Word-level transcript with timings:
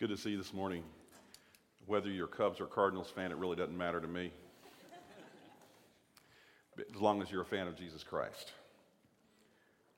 good 0.00 0.08
to 0.08 0.16
see 0.16 0.30
you 0.30 0.38
this 0.38 0.54
morning. 0.54 0.82
Whether 1.84 2.08
you're 2.08 2.26
Cubs 2.26 2.58
or 2.58 2.64
Cardinals 2.64 3.10
fan, 3.10 3.32
it 3.32 3.36
really 3.36 3.56
doesn't 3.56 3.76
matter 3.76 4.00
to 4.00 4.08
me. 4.08 4.32
As 6.78 6.98
long 6.98 7.20
as 7.20 7.30
you're 7.30 7.42
a 7.42 7.44
fan 7.44 7.68
of 7.68 7.76
Jesus 7.76 8.02
Christ, 8.02 8.54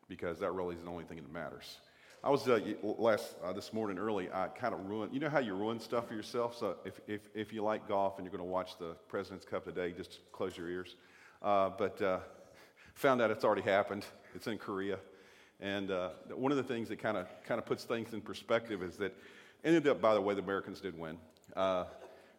because 0.08 0.40
that 0.40 0.50
really 0.50 0.74
is 0.74 0.82
the 0.82 0.90
only 0.90 1.04
thing 1.04 1.18
that 1.18 1.32
matters. 1.32 1.76
I 2.24 2.30
was 2.30 2.48
uh, 2.48 2.58
last 2.82 3.36
uh, 3.44 3.52
this 3.52 3.72
morning 3.72 3.96
early. 3.96 4.28
I 4.28 4.48
kind 4.48 4.74
of 4.74 4.84
ruined. 4.86 5.14
You 5.14 5.20
know 5.20 5.28
how 5.28 5.38
you 5.38 5.54
ruin 5.54 5.78
stuff 5.78 6.08
for 6.08 6.14
yourself. 6.14 6.58
So 6.58 6.78
if, 6.84 7.00
if, 7.06 7.20
if 7.32 7.52
you 7.52 7.62
like 7.62 7.86
golf 7.86 8.18
and 8.18 8.26
you're 8.26 8.36
going 8.36 8.44
to 8.44 8.52
watch 8.52 8.80
the 8.80 8.96
President's 9.06 9.46
Cup 9.46 9.64
today, 9.64 9.92
just 9.92 10.18
close 10.32 10.56
your 10.56 10.68
ears. 10.68 10.96
Uh, 11.40 11.70
but 11.78 12.02
uh, 12.02 12.18
found 12.96 13.22
out 13.22 13.30
it's 13.30 13.44
already 13.44 13.62
happened. 13.62 14.04
It's 14.34 14.48
in 14.48 14.58
Korea, 14.58 14.98
and 15.60 15.92
uh, 15.92 16.08
one 16.34 16.50
of 16.50 16.58
the 16.58 16.64
things 16.64 16.88
that 16.88 16.98
kind 16.98 17.16
of 17.16 17.28
kind 17.44 17.60
of 17.60 17.66
puts 17.66 17.84
things 17.84 18.12
in 18.12 18.20
perspective 18.20 18.82
is 18.82 18.96
that 18.96 19.14
Ended 19.64 19.86
up, 19.86 20.00
by 20.00 20.14
the 20.14 20.20
way, 20.20 20.34
the 20.34 20.42
Americans 20.42 20.80
did 20.80 20.98
win. 20.98 21.18
Uh, 21.54 21.84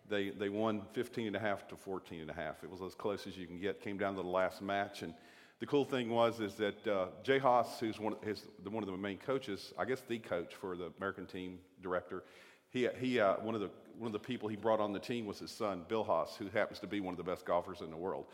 they, 0.10 0.30
they 0.32 0.50
won 0.50 0.82
15 0.92 1.28
and 1.28 1.36
a 1.36 1.40
half 1.40 1.68
to 1.70 1.78
14 1.78 2.20
and 2.20 2.30
a 2.30 2.34
half. 2.34 2.64
It 2.64 2.70
was 2.70 2.82
as 2.82 2.94
close 2.94 3.26
as 3.28 3.38
you 3.38 3.48
can 3.48 3.60
get. 3.60 3.82
Came 3.82 3.98
down 3.98 4.16
to 4.16 4.22
the 4.22 4.28
last 4.28 4.62
match. 4.62 5.04
And 5.04 5.14
the 5.60 5.66
cool 5.66 5.86
thing 5.86 6.10
was 6.10 6.42
is 6.42 6.56
that 6.56 6.86
uh, 6.86 7.08
Jay 7.24 7.40
Haas, 7.40 7.80
who's 7.80 7.98
one, 7.98 8.16
his, 8.24 8.44
the, 8.64 8.70
one 8.70 8.84
of 8.84 8.90
the 8.90 8.98
main 8.98 9.18
coaches, 9.18 9.74
I 9.78 9.86
guess 9.86 10.02
the 10.02 10.20
coach 10.20 10.54
for 10.54 10.76
the 10.76 10.92
American 10.98 11.26
team 11.26 11.60
director, 11.82 12.24
he, 12.70 12.90
he 13.00 13.22
uh, 13.22 13.36
one, 13.36 13.56
of 13.56 13.62
the, 13.62 13.70
one 13.98 14.08
of 14.08 14.14
the 14.14 14.20
people 14.20 14.50
he 14.50 14.58
brought 14.58 14.82
on 14.82 14.92
the 14.92 15.00
team 15.00 15.26
was 15.26 15.40
his 15.40 15.52
son, 15.52 15.86
Bill 15.88 16.04
Haas, 16.04 16.36
who 16.36 16.50
happens 16.50 16.80
to 16.80 16.88
be 16.88 17.00
one 17.00 17.14
of 17.14 17.18
the 17.18 17.24
best 17.24 17.46
golfers 17.46 17.80
in 17.80 17.90
the 17.90 17.96
world. 17.96 18.26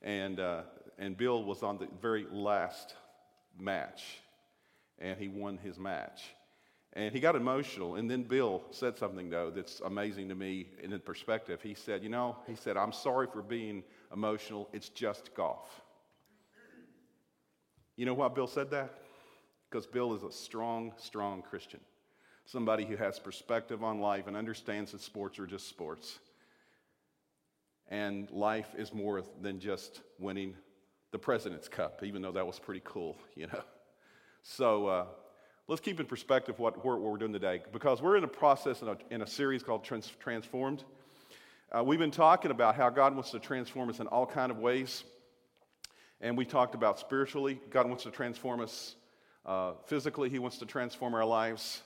And, 0.00 0.40
uh, 0.40 0.62
and 0.98 1.14
Bill 1.14 1.44
was 1.44 1.62
on 1.62 1.76
the 1.76 1.88
very 2.00 2.26
last 2.30 2.94
match, 3.58 4.02
and 4.98 5.18
he 5.18 5.28
won 5.28 5.58
his 5.58 5.78
match. 5.78 6.22
And 6.94 7.14
he 7.14 7.20
got 7.20 7.36
emotional. 7.36 7.94
And 7.94 8.10
then 8.10 8.24
Bill 8.24 8.62
said 8.70 8.98
something, 8.98 9.30
though, 9.30 9.50
that's 9.50 9.80
amazing 9.80 10.28
to 10.28 10.34
me 10.34 10.66
in 10.82 10.98
perspective. 11.00 11.62
He 11.62 11.74
said, 11.74 12.02
You 12.02 12.08
know, 12.08 12.36
he 12.46 12.56
said, 12.56 12.76
I'm 12.76 12.92
sorry 12.92 13.28
for 13.32 13.42
being 13.42 13.84
emotional. 14.12 14.68
It's 14.72 14.88
just 14.88 15.34
golf. 15.34 15.80
You 17.96 18.06
know 18.06 18.14
why 18.14 18.28
Bill 18.28 18.46
said 18.46 18.70
that? 18.70 18.94
Because 19.68 19.86
Bill 19.86 20.14
is 20.14 20.22
a 20.24 20.32
strong, 20.32 20.92
strong 20.96 21.42
Christian. 21.42 21.80
Somebody 22.44 22.84
who 22.84 22.96
has 22.96 23.20
perspective 23.20 23.84
on 23.84 24.00
life 24.00 24.26
and 24.26 24.36
understands 24.36 24.90
that 24.92 25.00
sports 25.00 25.38
are 25.38 25.46
just 25.46 25.68
sports. 25.68 26.18
And 27.88 28.28
life 28.30 28.68
is 28.76 28.92
more 28.92 29.22
than 29.40 29.60
just 29.60 30.00
winning 30.18 30.54
the 31.12 31.18
President's 31.18 31.68
Cup, 31.68 32.02
even 32.02 32.22
though 32.22 32.32
that 32.32 32.46
was 32.46 32.58
pretty 32.58 32.82
cool, 32.84 33.16
you 33.36 33.46
know. 33.46 33.62
So, 34.42 34.86
uh, 34.86 35.04
let's 35.70 35.80
keep 35.80 36.00
in 36.00 36.06
perspective 36.06 36.58
what, 36.58 36.84
what 36.84 37.00
we're 37.00 37.16
doing 37.16 37.32
today 37.32 37.62
because 37.72 38.02
we're 38.02 38.16
in 38.16 38.24
a 38.24 38.28
process 38.28 38.82
in 38.82 38.88
a, 38.88 38.96
in 39.10 39.22
a 39.22 39.26
series 39.26 39.62
called 39.62 39.84
Trans- 39.84 40.12
Transformed. 40.18 40.82
Uh, 41.70 41.84
we've 41.84 42.00
been 42.00 42.10
talking 42.10 42.50
about 42.50 42.74
how 42.74 42.90
God 42.90 43.14
wants 43.14 43.30
to 43.30 43.38
transform 43.38 43.88
us 43.88 44.00
in 44.00 44.08
all 44.08 44.26
kind 44.26 44.50
of 44.50 44.58
ways. 44.58 45.04
And 46.20 46.36
we 46.36 46.44
talked 46.44 46.74
about 46.74 46.98
spiritually, 46.98 47.60
God 47.70 47.86
wants 47.86 48.02
to 48.02 48.10
transform 48.10 48.60
us 48.60 48.96
uh, 49.46 49.74
physically, 49.86 50.28
He 50.28 50.40
wants 50.40 50.58
to 50.58 50.66
transform 50.66 51.14
our 51.14 51.24
lives. 51.24 51.82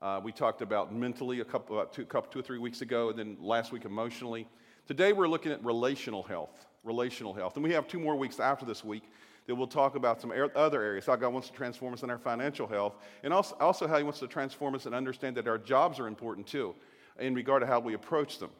Uh, 0.00 0.22
we 0.24 0.32
talked 0.32 0.62
about 0.62 0.94
mentally 0.94 1.40
a 1.40 1.44
couple, 1.44 1.78
about 1.78 1.92
two, 1.92 2.06
couple, 2.06 2.32
two 2.32 2.38
or 2.38 2.42
three 2.42 2.58
weeks 2.58 2.80
ago, 2.80 3.10
and 3.10 3.18
then 3.18 3.36
last 3.42 3.72
week 3.72 3.84
emotionally. 3.84 4.48
Today 4.86 5.12
we're 5.12 5.28
looking 5.28 5.52
at 5.52 5.62
relational 5.62 6.22
health. 6.22 6.64
Relational 6.82 7.34
health. 7.34 7.56
And 7.56 7.62
we 7.62 7.72
have 7.72 7.86
two 7.86 8.00
more 8.00 8.16
weeks 8.16 8.40
after 8.40 8.64
this 8.64 8.82
week 8.82 9.02
that 9.48 9.54
we'll 9.54 9.66
talk 9.66 9.96
about 9.96 10.20
some 10.20 10.30
other 10.54 10.82
areas. 10.82 11.06
How 11.06 11.16
God 11.16 11.32
wants 11.32 11.48
to 11.48 11.54
transform 11.54 11.94
us 11.94 12.02
in 12.02 12.10
our 12.10 12.18
financial 12.18 12.66
health, 12.66 12.94
and 13.24 13.32
also, 13.32 13.56
also 13.56 13.88
how 13.88 13.96
He 13.96 14.04
wants 14.04 14.20
to 14.20 14.28
transform 14.28 14.74
us 14.74 14.86
and 14.86 14.94
understand 14.94 15.36
that 15.38 15.48
our 15.48 15.58
jobs 15.58 15.98
are 15.98 16.06
important 16.06 16.46
too, 16.46 16.74
in 17.18 17.34
regard 17.34 17.62
to 17.62 17.66
how 17.66 17.80
we 17.80 17.94
approach 17.94 18.38
them. 18.38 18.50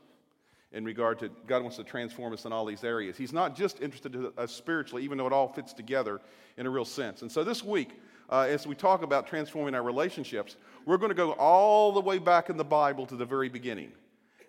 In 0.73 0.85
regard 0.85 1.19
to 1.21 1.31
God 1.47 1.63
wants 1.63 1.77
to 1.77 1.85
transform 1.85 2.33
us 2.33 2.45
in 2.45 2.53
all 2.53 2.67
these 2.67 2.85
areas. 2.85 3.17
He's 3.17 3.33
not 3.33 3.57
just 3.57 3.81
interested 3.81 4.15
in 4.15 4.31
us 4.37 4.53
spiritually, 4.53 5.03
even 5.03 5.17
though 5.17 5.27
it 5.27 5.33
all 5.33 5.49
fits 5.49 5.73
together 5.73 6.21
in 6.59 6.67
a 6.67 6.71
real 6.71 6.85
sense. 6.85 7.23
And 7.23 7.33
so 7.33 7.43
this 7.43 7.65
week, 7.65 7.99
uh, 8.29 8.41
as 8.41 8.67
we 8.67 8.75
talk 8.75 9.03
about 9.03 9.27
transforming 9.27 9.75
our 9.75 9.83
relationships, 9.83 10.57
we're 10.85 10.99
going 10.99 11.09
to 11.09 11.15
go 11.15 11.33
all 11.33 11.93
the 11.93 12.01
way 12.01 12.19
back 12.19 12.51
in 12.51 12.59
the 12.59 12.65
Bible 12.65 13.07
to 13.07 13.17
the 13.17 13.25
very 13.25 13.49
beginning, 13.49 13.93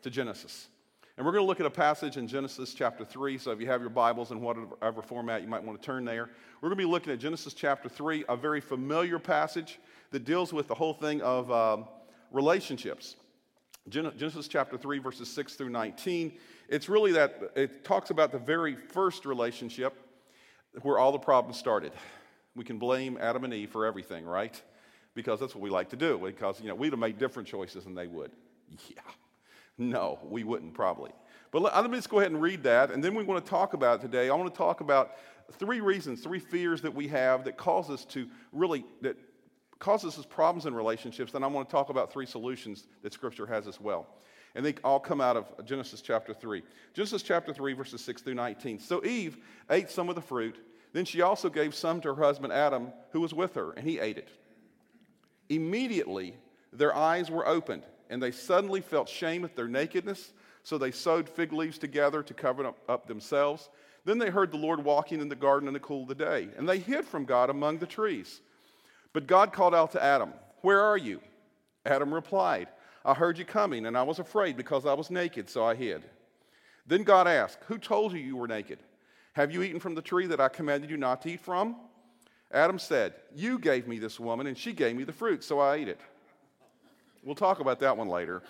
to 0.01 0.09
Genesis. 0.09 0.67
And 1.19 1.25
we're 1.25 1.33
going 1.33 1.43
to 1.43 1.47
look 1.49 1.59
at 1.59 1.65
a 1.65 1.69
passage 1.69 2.15
in 2.15 2.29
Genesis 2.29 2.73
chapter 2.73 3.03
3. 3.03 3.37
So 3.39 3.51
if 3.51 3.59
you 3.59 3.67
have 3.67 3.81
your 3.81 3.89
Bibles 3.89 4.31
in 4.31 4.39
whatever 4.39 5.01
format, 5.01 5.41
you 5.41 5.49
might 5.49 5.61
want 5.61 5.81
to 5.81 5.85
turn 5.85 6.05
there. 6.05 6.29
We're 6.61 6.69
going 6.69 6.77
to 6.77 6.85
be 6.85 6.89
looking 6.89 7.11
at 7.11 7.19
Genesis 7.19 7.53
chapter 7.53 7.89
3, 7.89 8.23
a 8.29 8.37
very 8.37 8.61
familiar 8.61 9.19
passage 9.19 9.79
that 10.11 10.23
deals 10.23 10.53
with 10.53 10.69
the 10.69 10.75
whole 10.75 10.93
thing 10.93 11.21
of 11.21 11.51
um, 11.51 11.89
relationships. 12.31 13.17
Genesis 13.89 14.47
chapter 14.47 14.77
3, 14.77 14.99
verses 14.99 15.27
6 15.27 15.55
through 15.55 15.71
19. 15.71 16.37
It's 16.69 16.87
really 16.87 17.11
that, 17.11 17.51
it 17.53 17.83
talks 17.83 18.11
about 18.11 18.31
the 18.31 18.39
very 18.39 18.75
first 18.77 19.25
relationship 19.25 19.97
where 20.83 20.99
all 20.99 21.11
the 21.11 21.19
problems 21.19 21.57
started. 21.57 21.91
We 22.55 22.63
can 22.63 22.79
blame 22.79 23.17
Adam 23.19 23.43
and 23.43 23.53
Eve 23.53 23.71
for 23.71 23.85
everything, 23.85 24.23
right? 24.23 24.61
Because 25.15 25.41
that's 25.41 25.53
what 25.53 25.61
we 25.61 25.69
like 25.69 25.89
to 25.89 25.97
do. 25.97 26.17
Because, 26.17 26.61
you 26.61 26.69
know, 26.69 26.75
we'd 26.75 26.93
have 26.93 26.99
made 26.99 27.17
different 27.17 27.49
choices 27.49 27.83
than 27.83 27.93
they 27.93 28.07
would. 28.07 28.31
Yeah. 28.87 29.01
No, 29.79 30.19
we 30.23 30.43
wouldn't 30.43 30.73
probably. 30.73 31.11
But 31.51 31.63
let, 31.63 31.73
uh, 31.73 31.81
let 31.81 31.89
me 31.89 31.97
just 31.97 32.09
go 32.09 32.19
ahead 32.19 32.31
and 32.31 32.41
read 32.41 32.63
that, 32.63 32.91
and 32.91 33.03
then 33.03 33.15
we 33.15 33.23
want 33.23 33.43
to 33.43 33.49
talk 33.49 33.73
about 33.73 34.01
today. 34.01 34.29
I 34.29 34.35
want 34.35 34.53
to 34.53 34.57
talk 34.57 34.81
about 34.81 35.13
three 35.53 35.79
reasons, 35.79 36.21
three 36.21 36.37
fears 36.37 36.81
that 36.81 36.93
we 36.93 37.07
have 37.07 37.45
that 37.45 37.57
cause 37.57 37.89
us 37.89 38.05
to 38.05 38.27
really, 38.51 38.85
that 39.01 39.17
causes 39.79 40.19
us 40.19 40.25
problems 40.25 40.65
in 40.65 40.75
relationships. 40.75 41.33
And 41.33 41.43
I 41.43 41.47
want 41.47 41.67
to 41.67 41.71
talk 41.71 41.89
about 41.89 42.11
three 42.11 42.25
solutions 42.25 42.87
that 43.01 43.13
Scripture 43.13 43.47
has 43.47 43.67
as 43.67 43.79
well. 43.79 44.05
And 44.53 44.65
they 44.65 44.75
all 44.83 44.99
come 44.99 45.21
out 45.21 45.37
of 45.37 45.65
Genesis 45.65 46.01
chapter 46.01 46.33
3. 46.33 46.61
Genesis 46.93 47.23
chapter 47.23 47.53
3, 47.53 47.73
verses 47.73 48.01
6 48.01 48.21
through 48.21 48.33
19. 48.33 48.79
So 48.79 49.03
Eve 49.05 49.37
ate 49.69 49.89
some 49.89 50.09
of 50.09 50.15
the 50.15 50.21
fruit. 50.21 50.57
Then 50.91 51.05
she 51.05 51.21
also 51.21 51.49
gave 51.49 51.73
some 51.73 52.01
to 52.01 52.13
her 52.13 52.21
husband 52.21 52.51
Adam, 52.51 52.91
who 53.11 53.21
was 53.21 53.33
with 53.33 53.55
her, 53.55 53.71
and 53.71 53.87
he 53.87 53.99
ate 53.99 54.17
it. 54.17 54.29
Immediately, 55.47 56.35
their 56.73 56.93
eyes 56.93 57.31
were 57.31 57.47
opened 57.47 57.83
and 58.09 58.21
they 58.21 58.31
suddenly 58.31 58.81
felt 58.81 59.07
shame 59.07 59.45
at 59.45 59.55
their 59.55 59.67
nakedness, 59.67 60.33
so 60.63 60.77
they 60.77 60.91
sewed 60.91 61.29
fig 61.29 61.53
leaves 61.53 61.77
together 61.77 62.23
to 62.23 62.33
cover 62.33 62.65
up, 62.65 62.77
up 62.87 63.07
themselves. 63.07 63.69
Then 64.05 64.17
they 64.17 64.29
heard 64.29 64.51
the 64.51 64.57
Lord 64.57 64.83
walking 64.83 65.21
in 65.21 65.29
the 65.29 65.35
garden 65.35 65.67
in 65.67 65.73
the 65.73 65.79
cool 65.79 66.03
of 66.03 66.07
the 66.07 66.15
day, 66.15 66.49
and 66.57 66.67
they 66.67 66.79
hid 66.79 67.05
from 67.05 67.25
God 67.25 67.49
among 67.49 67.79
the 67.79 67.85
trees. 67.85 68.41
But 69.13 69.27
God 69.27 69.53
called 69.53 69.75
out 69.75 69.91
to 69.91 70.03
Adam, 70.03 70.33
Where 70.61 70.81
are 70.81 70.97
you? 70.97 71.21
Adam 71.85 72.13
replied, 72.13 72.67
I 73.05 73.13
heard 73.13 73.37
you 73.37 73.45
coming, 73.45 73.85
and 73.85 73.97
I 73.97 74.03
was 74.03 74.19
afraid 74.19 74.57
because 74.57 74.85
I 74.85 74.93
was 74.93 75.09
naked, 75.09 75.49
so 75.49 75.63
I 75.63 75.75
hid. 75.75 76.03
Then 76.85 77.03
God 77.03 77.27
asked, 77.27 77.59
Who 77.67 77.77
told 77.77 78.13
you 78.13 78.19
you 78.19 78.35
were 78.35 78.47
naked? 78.47 78.79
Have 79.33 79.51
you 79.51 79.63
eaten 79.63 79.79
from 79.79 79.95
the 79.95 80.01
tree 80.01 80.27
that 80.27 80.41
I 80.41 80.49
commanded 80.49 80.89
you 80.89 80.97
not 80.97 81.21
to 81.21 81.31
eat 81.31 81.39
from? 81.39 81.75
Adam 82.51 82.79
said, 82.79 83.13
You 83.33 83.59
gave 83.59 83.87
me 83.87 83.99
this 83.99 84.19
woman, 84.19 84.47
and 84.47 84.57
she 84.57 84.73
gave 84.73 84.95
me 84.95 85.03
the 85.03 85.13
fruit, 85.13 85.43
so 85.43 85.59
I 85.59 85.75
ate 85.75 85.87
it. 85.87 85.99
We'll 87.23 87.35
talk 87.35 87.59
about 87.59 87.79
that 87.79 87.97
one 87.97 88.07
later. 88.07 88.41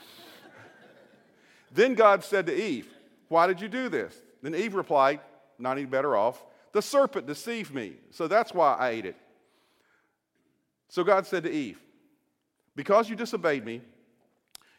then 1.71 1.95
God 1.95 2.23
said 2.23 2.45
to 2.47 2.55
Eve, 2.55 2.87
Why 3.27 3.47
did 3.47 3.61
you 3.61 3.67
do 3.67 3.89
this? 3.89 4.15
Then 4.41 4.55
Eve 4.55 4.75
replied, 4.75 5.19
Not 5.57 5.77
any 5.77 5.85
better 5.85 6.15
off. 6.15 6.43
The 6.71 6.81
serpent 6.81 7.25
deceived 7.25 7.73
me, 7.73 7.93
so 8.11 8.27
that's 8.27 8.53
why 8.53 8.75
I 8.75 8.89
ate 8.89 9.05
it. 9.05 9.15
So 10.87 11.03
God 11.03 11.25
said 11.25 11.43
to 11.43 11.51
Eve, 11.51 11.79
Because 12.75 13.09
you 13.09 13.15
disobeyed 13.15 13.65
me, 13.65 13.81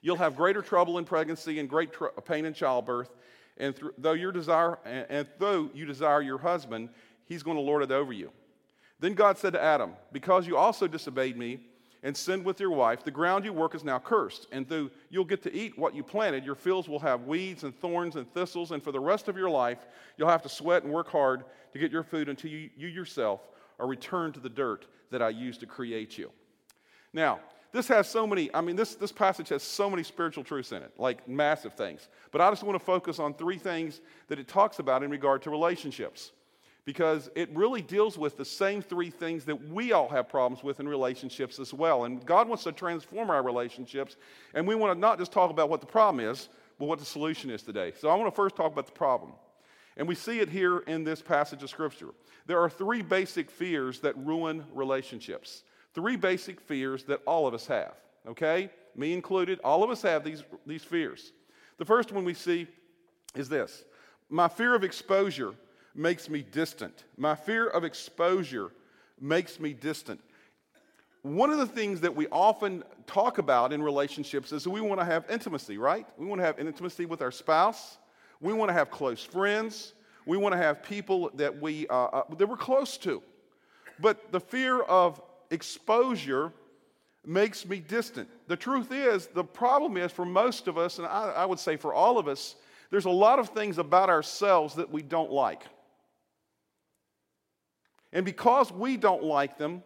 you'll 0.02 0.16
have 0.16 0.36
greater 0.36 0.62
trouble 0.62 0.98
in 0.98 1.04
pregnancy 1.04 1.58
and 1.58 1.68
great 1.68 1.92
tr- 1.92 2.06
pain 2.24 2.44
in 2.44 2.54
childbirth. 2.54 3.10
And 3.56 3.76
th- 3.76 3.92
though, 3.98 4.12
your 4.12 4.32
desire, 4.32 4.78
and, 4.84 5.06
and 5.10 5.28
though 5.38 5.68
you 5.74 5.84
desire 5.84 6.22
your 6.22 6.38
husband, 6.38 6.88
he's 7.26 7.42
going 7.42 7.56
to 7.56 7.62
lord 7.62 7.82
it 7.82 7.90
over 7.90 8.12
you. 8.12 8.30
Then 9.00 9.14
God 9.14 9.38
said 9.38 9.52
to 9.54 9.62
Adam, 9.62 9.92
Because 10.12 10.46
you 10.46 10.56
also 10.56 10.86
disobeyed 10.86 11.36
me, 11.36 11.60
and 12.02 12.16
sinned 12.16 12.44
with 12.44 12.60
your 12.60 12.70
wife, 12.70 13.04
the 13.04 13.10
ground 13.10 13.44
you 13.44 13.52
work 13.52 13.74
is 13.74 13.84
now 13.84 13.98
cursed. 13.98 14.46
And 14.52 14.66
though 14.68 14.90
you'll 15.10 15.24
get 15.24 15.42
to 15.42 15.54
eat 15.54 15.78
what 15.78 15.94
you 15.94 16.02
planted, 16.02 16.44
your 16.44 16.54
fields 16.54 16.88
will 16.88 16.98
have 17.00 17.24
weeds 17.24 17.64
and 17.64 17.78
thorns 17.78 18.16
and 18.16 18.32
thistles, 18.32 18.70
and 18.70 18.82
for 18.82 18.92
the 18.92 19.00
rest 19.00 19.28
of 19.28 19.36
your 19.36 19.50
life, 19.50 19.86
you'll 20.16 20.28
have 20.28 20.42
to 20.42 20.48
sweat 20.48 20.82
and 20.82 20.92
work 20.92 21.08
hard 21.08 21.44
to 21.72 21.78
get 21.78 21.92
your 21.92 22.02
food 22.02 22.28
until 22.28 22.50
you, 22.50 22.70
you 22.76 22.88
yourself 22.88 23.40
are 23.78 23.86
returned 23.86 24.34
to 24.34 24.40
the 24.40 24.48
dirt 24.48 24.86
that 25.10 25.22
I 25.22 25.28
used 25.28 25.60
to 25.60 25.66
create 25.66 26.16
you. 26.16 26.30
Now, 27.12 27.40
this 27.72 27.86
has 27.88 28.08
so 28.08 28.26
many, 28.26 28.52
I 28.52 28.60
mean, 28.60 28.76
this, 28.76 28.94
this 28.94 29.12
passage 29.12 29.48
has 29.50 29.62
so 29.62 29.88
many 29.88 30.02
spiritual 30.02 30.42
truths 30.42 30.72
in 30.72 30.82
it, 30.82 30.92
like 30.98 31.28
massive 31.28 31.74
things. 31.74 32.08
But 32.32 32.40
I 32.40 32.50
just 32.50 32.62
want 32.64 32.78
to 32.78 32.84
focus 32.84 33.18
on 33.18 33.34
three 33.34 33.58
things 33.58 34.00
that 34.28 34.38
it 34.38 34.48
talks 34.48 34.80
about 34.80 35.02
in 35.02 35.10
regard 35.10 35.42
to 35.42 35.50
relationships 35.50 36.32
because 36.84 37.30
it 37.34 37.54
really 37.54 37.82
deals 37.82 38.18
with 38.18 38.36
the 38.36 38.44
same 38.44 38.82
three 38.82 39.10
things 39.10 39.44
that 39.44 39.68
we 39.68 39.92
all 39.92 40.08
have 40.08 40.28
problems 40.28 40.64
with 40.64 40.80
in 40.80 40.88
relationships 40.88 41.58
as 41.58 41.74
well. 41.74 42.04
And 42.04 42.24
God 42.24 42.48
wants 42.48 42.64
to 42.64 42.72
transform 42.72 43.30
our 43.30 43.42
relationships, 43.42 44.16
and 44.54 44.66
we 44.66 44.74
want 44.74 44.94
to 44.94 44.98
not 44.98 45.18
just 45.18 45.32
talk 45.32 45.50
about 45.50 45.68
what 45.68 45.80
the 45.80 45.86
problem 45.86 46.24
is, 46.24 46.48
but 46.78 46.86
what 46.86 46.98
the 46.98 47.04
solution 47.04 47.50
is 47.50 47.62
today. 47.62 47.92
So 47.98 48.08
I 48.08 48.14
want 48.14 48.32
to 48.32 48.36
first 48.36 48.56
talk 48.56 48.72
about 48.72 48.86
the 48.86 48.92
problem. 48.92 49.32
And 49.96 50.08
we 50.08 50.14
see 50.14 50.40
it 50.40 50.48
here 50.48 50.78
in 50.78 51.04
this 51.04 51.20
passage 51.20 51.62
of 51.62 51.68
Scripture. 51.68 52.08
There 52.46 52.58
are 52.58 52.70
three 52.70 53.02
basic 53.02 53.50
fears 53.50 54.00
that 54.00 54.16
ruin 54.16 54.64
relationships. 54.72 55.62
Three 55.94 56.16
basic 56.16 56.60
fears 56.60 57.04
that 57.04 57.20
all 57.26 57.46
of 57.46 57.54
us 57.54 57.66
have, 57.66 57.94
okay? 58.26 58.70
me 58.96 59.12
included, 59.12 59.60
all 59.60 59.82
of 59.82 59.90
us 59.90 60.02
have 60.02 60.24
these, 60.24 60.42
these 60.66 60.84
fears. 60.84 61.32
The 61.78 61.84
first 61.84 62.12
one 62.12 62.24
we 62.24 62.34
see 62.34 62.66
is 63.34 63.48
this 63.48 63.84
My 64.28 64.48
fear 64.48 64.74
of 64.74 64.84
exposure 64.84 65.54
makes 66.00 66.28
me 66.28 66.42
distant. 66.42 67.04
My 67.16 67.34
fear 67.34 67.68
of 67.68 67.84
exposure 67.84 68.72
makes 69.20 69.60
me 69.60 69.74
distant. 69.74 70.20
One 71.22 71.50
of 71.50 71.58
the 71.58 71.66
things 71.66 72.00
that 72.00 72.16
we 72.16 72.26
often 72.28 72.82
talk 73.06 73.36
about 73.36 73.72
in 73.72 73.82
relationships 73.82 74.52
is 74.52 74.66
we 74.66 74.80
want 74.80 75.00
to 75.00 75.04
have 75.04 75.26
intimacy, 75.30 75.76
right? 75.76 76.06
We 76.16 76.24
want 76.24 76.40
to 76.40 76.46
have 76.46 76.58
intimacy 76.58 77.04
with 77.04 77.20
our 77.20 77.30
spouse. 77.30 77.98
We 78.40 78.54
want 78.54 78.70
to 78.70 78.72
have 78.72 78.90
close 78.90 79.22
friends. 79.22 79.92
We 80.24 80.38
want 80.38 80.54
to 80.54 80.56
have 80.56 80.82
people 80.82 81.30
that, 81.34 81.60
we, 81.60 81.86
uh, 81.88 81.94
uh, 81.94 82.22
that 82.38 82.48
we're 82.48 82.56
close 82.56 82.96
to. 82.98 83.22
But 83.98 84.32
the 84.32 84.40
fear 84.40 84.80
of 84.80 85.20
exposure 85.50 86.52
makes 87.26 87.66
me 87.66 87.80
distant. 87.80 88.30
The 88.48 88.56
truth 88.56 88.90
is, 88.90 89.26
the 89.26 89.44
problem 89.44 89.98
is 89.98 90.10
for 90.10 90.24
most 90.24 90.68
of 90.68 90.78
us, 90.78 90.96
and 90.96 91.06
I, 91.06 91.32
I 91.36 91.44
would 91.44 91.58
say 91.58 91.76
for 91.76 91.92
all 91.92 92.16
of 92.16 92.28
us, 92.28 92.56
there's 92.90 93.04
a 93.04 93.10
lot 93.10 93.38
of 93.38 93.50
things 93.50 93.76
about 93.76 94.08
ourselves 94.08 94.74
that 94.76 94.90
we 94.90 95.02
don't 95.02 95.30
like. 95.30 95.64
And 98.12 98.24
because 98.24 98.72
we 98.72 98.96
don't 98.96 99.22
like 99.22 99.58
them, 99.58 99.82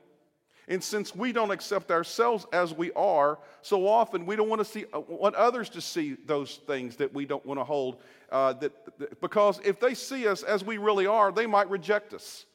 and 0.67 0.83
since 0.83 1.15
we 1.15 1.33
don't 1.33 1.51
accept 1.51 1.91
ourselves 1.91 2.47
as 2.53 2.73
we 2.73 2.91
are, 2.93 3.39
so 3.61 3.87
often 3.87 4.25
we 4.25 4.35
don't 4.35 4.49
want 4.49 4.61
to 4.61 4.65
see, 4.65 4.87
uh, 4.95 5.01
want 5.01 5.35
others 5.35 5.69
to 5.71 5.81
see 5.81 6.17
those 6.25 6.57
things 6.67 6.97
that 6.97 7.13
we 7.13 7.27
don't 7.27 7.45
want 7.45 7.61
to 7.61 7.65
hold. 7.65 8.01
Uh, 8.33 8.55
that, 8.55 8.99
that, 8.99 9.21
because 9.21 9.61
if 9.63 9.79
they 9.79 9.93
see 9.93 10.27
us 10.27 10.43
as 10.43 10.65
we 10.65 10.79
really 10.79 11.07
are, 11.07 11.31
they 11.33 11.47
might 11.47 11.69
reject 11.69 12.15
us. 12.15 12.47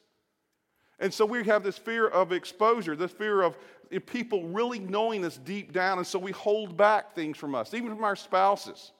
And 0.98 1.14
so 1.14 1.24
we 1.24 1.44
have 1.44 1.62
this 1.62 1.78
fear 1.78 2.08
of 2.08 2.32
exposure, 2.32 2.96
this 2.96 3.12
fear 3.12 3.42
of 3.42 3.56
people 4.06 4.48
really 4.48 4.80
knowing 4.80 5.24
us 5.24 5.38
deep 5.38 5.72
down. 5.72 5.98
And 5.98 6.06
so 6.06 6.18
we 6.18 6.32
hold 6.32 6.76
back 6.76 7.14
things 7.14 7.36
from 7.36 7.54
us, 7.54 7.74
even 7.74 7.94
from 7.94 8.04
our 8.04 8.16
spouses. 8.16 8.92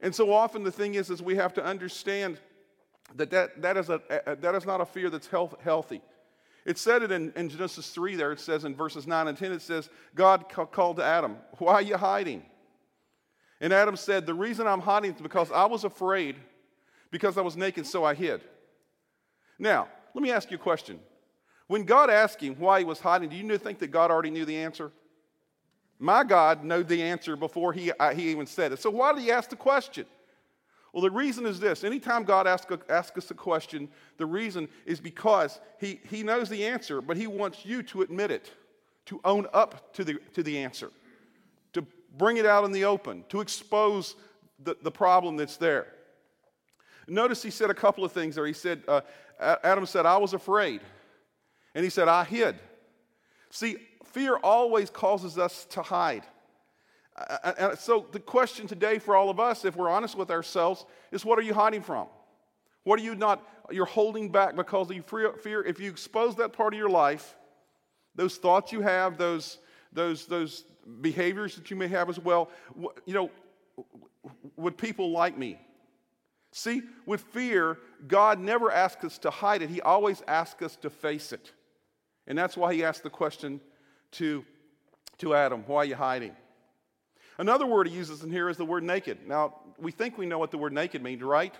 And 0.00 0.14
so 0.14 0.32
often 0.32 0.64
the 0.64 0.72
thing 0.72 0.94
is, 0.94 1.10
is 1.10 1.22
we 1.22 1.36
have 1.36 1.54
to 1.54 1.64
understand 1.64 2.40
that 3.16 3.30
that, 3.30 3.62
that, 3.62 3.76
is, 3.76 3.90
a, 3.90 4.00
that 4.40 4.54
is 4.54 4.66
not 4.66 4.80
a 4.80 4.86
fear 4.86 5.10
that's 5.10 5.26
health, 5.26 5.54
healthy. 5.62 6.02
It 6.64 6.78
said 6.78 7.02
it 7.02 7.12
in, 7.12 7.32
in, 7.36 7.48
Genesis 7.48 7.90
3 7.90 8.16
there, 8.16 8.32
it 8.32 8.40
says 8.40 8.64
in 8.64 8.74
verses 8.74 9.06
9 9.06 9.28
and 9.28 9.36
10, 9.36 9.52
it 9.52 9.62
says, 9.62 9.90
God 10.14 10.48
called 10.48 10.96
to 10.96 11.04
Adam, 11.04 11.36
Why 11.58 11.74
are 11.74 11.82
you 11.82 11.96
hiding? 11.96 12.42
And 13.60 13.72
Adam 13.72 13.96
said, 13.96 14.24
The 14.24 14.34
reason 14.34 14.66
I'm 14.66 14.80
hiding 14.80 15.14
is 15.14 15.20
because 15.20 15.52
I 15.52 15.66
was 15.66 15.84
afraid, 15.84 16.36
because 17.10 17.36
I 17.36 17.42
was 17.42 17.56
naked, 17.56 17.86
so 17.86 18.04
I 18.04 18.14
hid. 18.14 18.40
Now, 19.58 19.88
let 20.14 20.22
me 20.22 20.32
ask 20.32 20.50
you 20.50 20.56
a 20.56 20.60
question. 20.60 20.98
When 21.66 21.84
God 21.84 22.10
asked 22.10 22.40
him 22.40 22.56
why 22.58 22.78
he 22.78 22.84
was 22.84 23.00
hiding, 23.00 23.28
do 23.28 23.36
you 23.36 23.58
think 23.58 23.78
that 23.78 23.90
God 23.90 24.10
already 24.10 24.30
knew 24.30 24.44
the 24.44 24.56
answer? 24.56 24.90
My 25.98 26.24
God 26.24 26.64
knew 26.64 26.82
the 26.82 27.02
answer 27.02 27.36
before 27.36 27.72
he, 27.72 27.92
he 28.14 28.30
even 28.30 28.46
said 28.46 28.72
it. 28.72 28.80
So 28.80 28.90
why 28.90 29.12
did 29.12 29.22
he 29.22 29.30
ask 29.30 29.50
the 29.50 29.56
question? 29.56 30.06
Well, 30.94 31.02
the 31.02 31.10
reason 31.10 31.44
is 31.44 31.58
this. 31.58 31.82
Anytime 31.82 32.22
God 32.22 32.46
asks, 32.46 32.72
asks 32.88 33.18
us 33.18 33.30
a 33.32 33.34
question, 33.34 33.88
the 34.16 34.26
reason 34.26 34.68
is 34.86 35.00
because 35.00 35.58
he, 35.80 36.00
he 36.08 36.22
knows 36.22 36.48
the 36.48 36.64
answer, 36.64 37.00
but 37.00 37.16
he 37.16 37.26
wants 37.26 37.66
you 37.66 37.82
to 37.82 38.02
admit 38.02 38.30
it, 38.30 38.52
to 39.06 39.20
own 39.24 39.48
up 39.52 39.92
to 39.94 40.04
the, 40.04 40.20
to 40.34 40.44
the 40.44 40.56
answer, 40.56 40.92
to 41.72 41.84
bring 42.16 42.36
it 42.36 42.46
out 42.46 42.64
in 42.64 42.70
the 42.70 42.84
open, 42.84 43.24
to 43.30 43.40
expose 43.40 44.14
the, 44.62 44.76
the 44.82 44.90
problem 44.90 45.36
that's 45.36 45.56
there. 45.56 45.88
Notice 47.08 47.42
he 47.42 47.50
said 47.50 47.70
a 47.70 47.74
couple 47.74 48.04
of 48.04 48.12
things 48.12 48.36
there. 48.36 48.46
He 48.46 48.52
said, 48.52 48.84
uh, 48.86 49.00
Adam 49.40 49.86
said, 49.86 50.06
I 50.06 50.16
was 50.18 50.32
afraid. 50.32 50.80
And 51.74 51.82
he 51.82 51.90
said, 51.90 52.06
I 52.06 52.22
hid. 52.22 52.54
See, 53.50 53.78
fear 54.04 54.36
always 54.36 54.90
causes 54.90 55.38
us 55.38 55.64
to 55.70 55.82
hide. 55.82 56.22
And 57.56 57.78
so 57.78 58.06
the 58.10 58.18
question 58.18 58.66
today 58.66 58.98
for 58.98 59.14
all 59.14 59.30
of 59.30 59.38
us, 59.38 59.64
if 59.64 59.76
we're 59.76 59.88
honest 59.88 60.16
with 60.16 60.30
ourselves, 60.30 60.84
is 61.12 61.24
what 61.24 61.38
are 61.38 61.42
you 61.42 61.54
hiding 61.54 61.82
from? 61.82 62.08
What 62.82 62.98
are 62.98 63.02
you 63.02 63.14
not, 63.14 63.46
you're 63.70 63.86
holding 63.86 64.30
back 64.30 64.56
because 64.56 64.90
you 64.90 65.02
fear, 65.02 65.62
if 65.62 65.80
you 65.80 65.90
expose 65.90 66.36
that 66.36 66.52
part 66.52 66.74
of 66.74 66.78
your 66.78 66.88
life, 66.88 67.36
those 68.14 68.36
thoughts 68.36 68.72
you 68.72 68.80
have, 68.80 69.16
those, 69.16 69.58
those, 69.92 70.26
those 70.26 70.64
behaviors 71.00 71.54
that 71.56 71.70
you 71.70 71.76
may 71.76 71.88
have 71.88 72.08
as 72.08 72.18
well, 72.18 72.50
you 73.06 73.14
know, 73.14 73.30
would 74.56 74.76
people 74.76 75.10
like 75.12 75.38
me? 75.38 75.58
See, 76.52 76.82
with 77.06 77.20
fear, 77.20 77.78
God 78.06 78.38
never 78.38 78.70
asks 78.70 79.04
us 79.04 79.18
to 79.18 79.30
hide 79.30 79.62
it. 79.62 79.70
He 79.70 79.80
always 79.80 80.22
asks 80.28 80.62
us 80.62 80.76
to 80.76 80.90
face 80.90 81.32
it. 81.32 81.52
And 82.26 82.38
that's 82.38 82.56
why 82.56 82.74
he 82.74 82.84
asked 82.84 83.02
the 83.02 83.10
question 83.10 83.60
to, 84.12 84.44
to 85.18 85.34
Adam, 85.34 85.64
why 85.66 85.78
are 85.78 85.84
you 85.84 85.96
hiding? 85.96 86.36
Another 87.38 87.66
word 87.66 87.88
he 87.88 87.94
uses 87.94 88.22
in 88.22 88.30
here 88.30 88.48
is 88.48 88.56
the 88.56 88.64
word 88.64 88.84
naked. 88.84 89.26
Now, 89.26 89.56
we 89.78 89.90
think 89.90 90.16
we 90.16 90.26
know 90.26 90.38
what 90.38 90.50
the 90.50 90.58
word 90.58 90.72
naked 90.72 91.02
means, 91.02 91.22
right? 91.22 91.54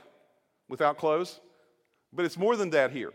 Without 0.69 0.99
clothes. 0.99 1.41
But 2.13 2.25
it's 2.25 2.39
more 2.39 2.57
than 2.57 2.71
that 2.71 2.93
here. 2.93 3.13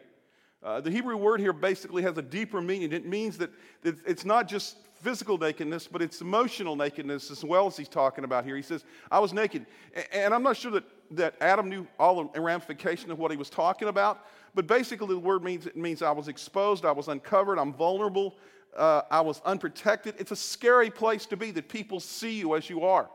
Uh, 0.62 0.82
the 0.82 0.92
Hebrew 0.92 1.16
word 1.16 1.40
here 1.40 1.54
basically 1.54 2.04
has 2.04 2.18
a 2.18 2.22
deeper 2.22 2.62
meaning. 2.62 2.92
It 2.92 3.06
means 3.06 3.38
that 3.38 3.50
it's 3.84 4.26
not 4.26 4.50
just 4.50 4.76
physical 5.02 5.38
nakedness, 5.38 5.88
but 5.88 6.02
it's 6.02 6.20
emotional 6.20 6.76
nakedness 6.76 7.32
as 7.32 7.46
well 7.46 7.68
as 7.68 7.78
he's 7.78 7.88
talking 7.88 8.26
about 8.26 8.44
here. 8.44 8.58
He 8.58 8.62
says, 8.62 8.84
I 9.10 9.20
was 9.20 9.32
naked. 9.32 9.66
And 10.12 10.34
I'm 10.34 10.44
not 10.44 10.58
sure 10.58 10.72
that, 10.72 10.84
that 11.12 11.36
Adam 11.40 11.70
knew 11.70 11.88
all 11.98 12.26
the 12.26 12.42
ramifications 12.42 13.10
of 13.10 13.20
what 13.20 13.32
he 13.32 13.38
was 13.38 13.50
talking 13.50 13.88
about, 13.88 14.26
but 14.54 14.68
basically 14.68 15.08
the 15.08 15.20
word 15.20 15.44
means 15.44 15.66
it 15.66 15.78
means 15.78 16.02
I 16.02 16.12
was 16.12 16.28
exposed, 16.28 16.84
I 16.84 16.92
was 16.92 17.08
uncovered, 17.08 17.58
I'm 17.58 17.74
vulnerable, 17.74 18.36
uh, 18.78 19.02
I 19.10 19.22
was 19.22 19.42
unprotected. 19.46 20.16
It's 20.18 20.32
a 20.32 20.36
scary 20.36 20.90
place 20.90 21.26
to 21.28 21.38
be 21.38 21.52
that 21.52 21.70
people 21.70 22.00
see 22.00 22.38
you 22.40 22.56
as 22.56 22.70
you 22.70 22.84
are. 22.84 23.10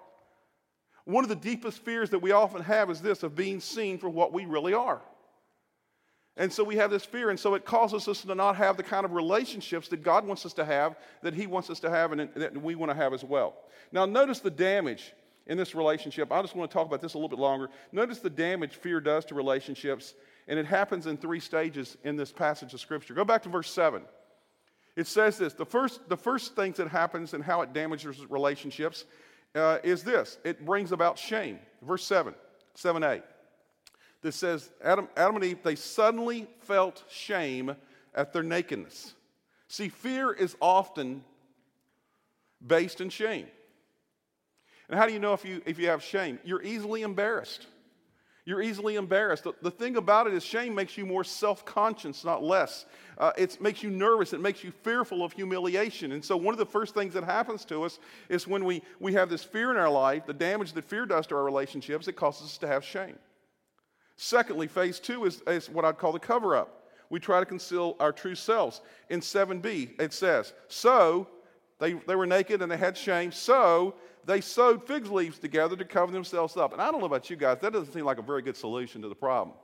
One 1.04 1.24
of 1.24 1.28
the 1.28 1.36
deepest 1.36 1.80
fears 1.80 2.10
that 2.10 2.20
we 2.20 2.32
often 2.32 2.62
have 2.62 2.90
is 2.90 3.00
this 3.00 3.22
of 3.22 3.36
being 3.36 3.60
seen 3.60 3.98
for 3.98 4.08
what 4.08 4.32
we 4.32 4.46
really 4.46 4.74
are. 4.74 5.00
And 6.36 6.52
so 6.52 6.64
we 6.64 6.76
have 6.76 6.90
this 6.90 7.04
fear, 7.04 7.30
and 7.30 7.38
so 7.38 7.54
it 7.54 7.64
causes 7.64 8.08
us 8.08 8.22
to 8.22 8.34
not 8.34 8.56
have 8.56 8.76
the 8.76 8.82
kind 8.82 9.04
of 9.04 9.12
relationships 9.12 9.86
that 9.88 10.02
God 10.02 10.26
wants 10.26 10.44
us 10.44 10.52
to 10.54 10.64
have, 10.64 10.96
that 11.22 11.32
He 11.32 11.46
wants 11.46 11.70
us 11.70 11.78
to 11.80 11.90
have, 11.90 12.10
and 12.10 12.28
that 12.34 12.60
we 12.60 12.74
want 12.74 12.90
to 12.90 12.96
have 12.96 13.12
as 13.12 13.22
well. 13.22 13.54
Now, 13.92 14.04
notice 14.04 14.40
the 14.40 14.50
damage 14.50 15.12
in 15.46 15.56
this 15.56 15.76
relationship. 15.76 16.32
I 16.32 16.42
just 16.42 16.56
want 16.56 16.70
to 16.70 16.74
talk 16.74 16.88
about 16.88 17.02
this 17.02 17.14
a 17.14 17.18
little 17.18 17.28
bit 17.28 17.38
longer. 17.38 17.68
Notice 17.92 18.18
the 18.18 18.30
damage 18.30 18.74
fear 18.74 19.00
does 19.00 19.24
to 19.26 19.36
relationships, 19.36 20.14
and 20.48 20.58
it 20.58 20.66
happens 20.66 21.06
in 21.06 21.18
three 21.18 21.38
stages 21.38 21.96
in 22.02 22.16
this 22.16 22.32
passage 22.32 22.74
of 22.74 22.80
Scripture. 22.80 23.14
Go 23.14 23.24
back 23.24 23.42
to 23.44 23.48
verse 23.48 23.70
7. 23.70 24.02
It 24.96 25.06
says 25.06 25.38
this 25.38 25.54
the 25.54 25.66
first, 25.66 26.08
the 26.08 26.16
first 26.16 26.54
things 26.54 26.76
that 26.76 26.88
happens 26.88 27.34
and 27.34 27.42
how 27.42 27.62
it 27.62 27.72
damages 27.72 28.18
relationships 28.30 29.04
uh, 29.54 29.78
is 29.82 30.02
this 30.04 30.38
it 30.44 30.64
brings 30.64 30.92
about 30.92 31.18
shame. 31.18 31.58
Verse 31.82 32.04
7, 32.04 32.34
7a. 32.76 33.22
This 34.22 34.36
says, 34.36 34.70
Adam, 34.82 35.08
Adam 35.16 35.36
and 35.36 35.44
Eve, 35.44 35.58
they 35.62 35.74
suddenly 35.74 36.46
felt 36.60 37.04
shame 37.10 37.76
at 38.14 38.32
their 38.32 38.42
nakedness. 38.42 39.12
See, 39.68 39.90
fear 39.90 40.32
is 40.32 40.56
often 40.62 41.24
based 42.66 43.02
in 43.02 43.10
shame. 43.10 43.46
And 44.88 44.98
how 44.98 45.06
do 45.06 45.12
you 45.12 45.18
know 45.18 45.34
if 45.34 45.44
you, 45.44 45.60
if 45.66 45.78
you 45.78 45.88
have 45.88 46.02
shame? 46.02 46.38
You're 46.42 46.62
easily 46.62 47.02
embarrassed. 47.02 47.66
You're 48.46 48.60
easily 48.60 48.96
embarrassed. 48.96 49.44
The, 49.44 49.54
the 49.62 49.70
thing 49.70 49.96
about 49.96 50.26
it 50.26 50.34
is, 50.34 50.44
shame 50.44 50.74
makes 50.74 50.98
you 50.98 51.06
more 51.06 51.24
self 51.24 51.64
conscious, 51.64 52.24
not 52.24 52.42
less. 52.42 52.84
Uh, 53.16 53.32
it 53.38 53.58
makes 53.60 53.82
you 53.82 53.88
nervous. 53.88 54.34
It 54.34 54.40
makes 54.40 54.62
you 54.62 54.70
fearful 54.70 55.24
of 55.24 55.32
humiliation. 55.32 56.12
And 56.12 56.22
so, 56.22 56.36
one 56.36 56.52
of 56.52 56.58
the 56.58 56.66
first 56.66 56.94
things 56.94 57.14
that 57.14 57.24
happens 57.24 57.64
to 57.66 57.84
us 57.84 57.98
is 58.28 58.46
when 58.46 58.64
we, 58.64 58.82
we 59.00 59.14
have 59.14 59.30
this 59.30 59.42
fear 59.42 59.70
in 59.70 59.78
our 59.78 59.90
life, 59.90 60.26
the 60.26 60.34
damage 60.34 60.74
that 60.74 60.84
fear 60.84 61.06
does 61.06 61.26
to 61.28 61.36
our 61.36 61.44
relationships, 61.44 62.06
it 62.06 62.16
causes 62.16 62.46
us 62.48 62.58
to 62.58 62.66
have 62.66 62.84
shame. 62.84 63.16
Secondly, 64.16 64.68
phase 64.68 65.00
two 65.00 65.24
is, 65.24 65.42
is 65.46 65.70
what 65.70 65.86
I'd 65.86 65.98
call 65.98 66.12
the 66.12 66.18
cover 66.18 66.54
up. 66.54 66.82
We 67.10 67.20
try 67.20 67.40
to 67.40 67.46
conceal 67.46 67.96
our 67.98 68.12
true 68.12 68.34
selves. 68.34 68.80
In 69.08 69.20
7b, 69.20 70.00
it 70.00 70.12
says, 70.12 70.52
So 70.68 71.28
they, 71.78 71.94
they 71.94 72.14
were 72.14 72.26
naked 72.26 72.62
and 72.62 72.70
they 72.70 72.76
had 72.76 72.96
shame. 72.96 73.32
So 73.32 73.94
they 74.26 74.40
sewed 74.40 74.82
fig 74.82 75.06
leaves 75.06 75.38
together 75.38 75.76
to 75.76 75.84
cover 75.84 76.12
themselves 76.12 76.56
up. 76.56 76.72
And 76.72 76.80
I 76.80 76.90
don't 76.90 77.00
know 77.00 77.06
about 77.06 77.30
you 77.30 77.36
guys, 77.36 77.58
that 77.60 77.72
doesn't 77.72 77.92
seem 77.92 78.04
like 78.04 78.18
a 78.18 78.22
very 78.22 78.42
good 78.42 78.56
solution 78.56 79.02
to 79.02 79.08
the 79.08 79.14
problem. 79.14 79.56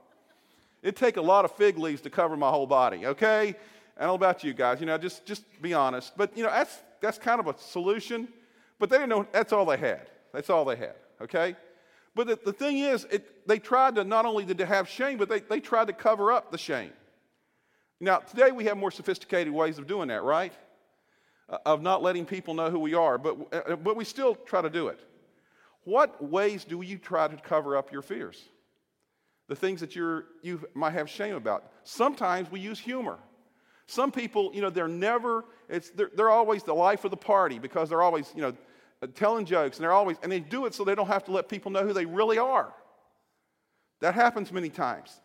It'd 0.81 0.95
take 0.95 1.17
a 1.17 1.21
lot 1.21 1.45
of 1.45 1.51
fig 1.51 1.77
leaves 1.77 2.01
to 2.01 2.09
cover 2.09 2.35
my 2.35 2.49
whole 2.49 2.67
body, 2.67 3.05
okay? 3.05 3.55
I 3.97 4.01
don't 4.01 4.09
know 4.09 4.13
about 4.15 4.43
you 4.43 4.53
guys, 4.53 4.79
you 4.79 4.85
know, 4.85 4.97
just, 4.97 5.25
just 5.25 5.43
be 5.61 5.73
honest. 5.73 6.13
But, 6.17 6.35
you 6.35 6.43
know, 6.43 6.49
that's, 6.49 6.75
that's 7.01 7.17
kind 7.17 7.39
of 7.39 7.47
a 7.47 7.55
solution. 7.59 8.27
But 8.79 8.89
they 8.89 8.97
didn't 8.97 9.09
know, 9.09 9.27
that's 9.31 9.53
all 9.53 9.65
they 9.65 9.77
had. 9.77 10.07
That's 10.33 10.49
all 10.49 10.65
they 10.65 10.75
had, 10.75 10.95
okay? 11.21 11.55
But 12.15 12.27
the, 12.27 12.39
the 12.43 12.53
thing 12.53 12.79
is, 12.79 13.05
it, 13.11 13.47
they 13.47 13.59
tried 13.59 13.95
to, 13.95 14.03
not 14.03 14.25
only 14.25 14.43
did 14.43 14.57
they 14.57 14.65
have 14.65 14.89
shame, 14.89 15.17
but 15.17 15.29
they, 15.29 15.39
they 15.39 15.59
tried 15.59 15.87
to 15.87 15.93
cover 15.93 16.31
up 16.31 16.51
the 16.51 16.57
shame. 16.57 16.91
Now, 17.99 18.17
today 18.17 18.51
we 18.51 18.65
have 18.65 18.77
more 18.77 18.91
sophisticated 18.91 19.53
ways 19.53 19.77
of 19.77 19.85
doing 19.85 20.07
that, 20.07 20.23
right? 20.23 20.53
Of 21.65 21.81
not 21.81 22.01
letting 22.01 22.25
people 22.25 22.53
know 22.53 22.69
who 22.69 22.79
we 22.79 22.93
are, 22.93 23.17
but, 23.17 23.35
uh, 23.51 23.75
but 23.75 23.97
we 23.97 24.05
still 24.05 24.35
try 24.35 24.61
to 24.61 24.69
do 24.69 24.87
it. 24.87 24.99
What 25.83 26.23
ways 26.23 26.63
do 26.63 26.81
you 26.81 26.97
try 26.97 27.27
to 27.27 27.35
cover 27.35 27.75
up 27.75 27.91
your 27.91 28.01
fears? 28.01 28.41
The 29.49 29.55
things 29.55 29.81
that 29.81 29.93
you're, 29.93 30.25
you 30.41 30.65
might 30.73 30.91
have 30.91 31.09
shame 31.09 31.35
about. 31.35 31.69
Sometimes 31.83 32.49
we 32.49 32.61
use 32.61 32.79
humor. 32.79 33.17
Some 33.87 34.13
people, 34.13 34.51
you 34.53 34.61
know, 34.61 34.69
they're 34.69 34.87
never, 34.87 35.43
it's, 35.67 35.89
they're, 35.89 36.09
they're 36.15 36.29
always 36.29 36.63
the 36.63 36.73
life 36.73 37.03
of 37.03 37.11
the 37.11 37.17
party 37.17 37.59
because 37.59 37.89
they're 37.89 38.01
always, 38.01 38.31
you 38.33 38.41
know, 38.41 38.53
telling 39.15 39.45
jokes 39.45 39.75
and 39.75 39.83
they're 39.83 39.91
always, 39.91 40.15
and 40.23 40.31
they 40.31 40.39
do 40.39 40.65
it 40.65 40.73
so 40.73 40.85
they 40.85 40.95
don't 40.95 41.07
have 41.07 41.25
to 41.25 41.31
let 41.31 41.49
people 41.49 41.71
know 41.71 41.85
who 41.85 41.91
they 41.91 42.05
really 42.05 42.37
are. 42.37 42.73
That 43.99 44.13
happens 44.13 44.53
many 44.53 44.69
times. 44.69 45.19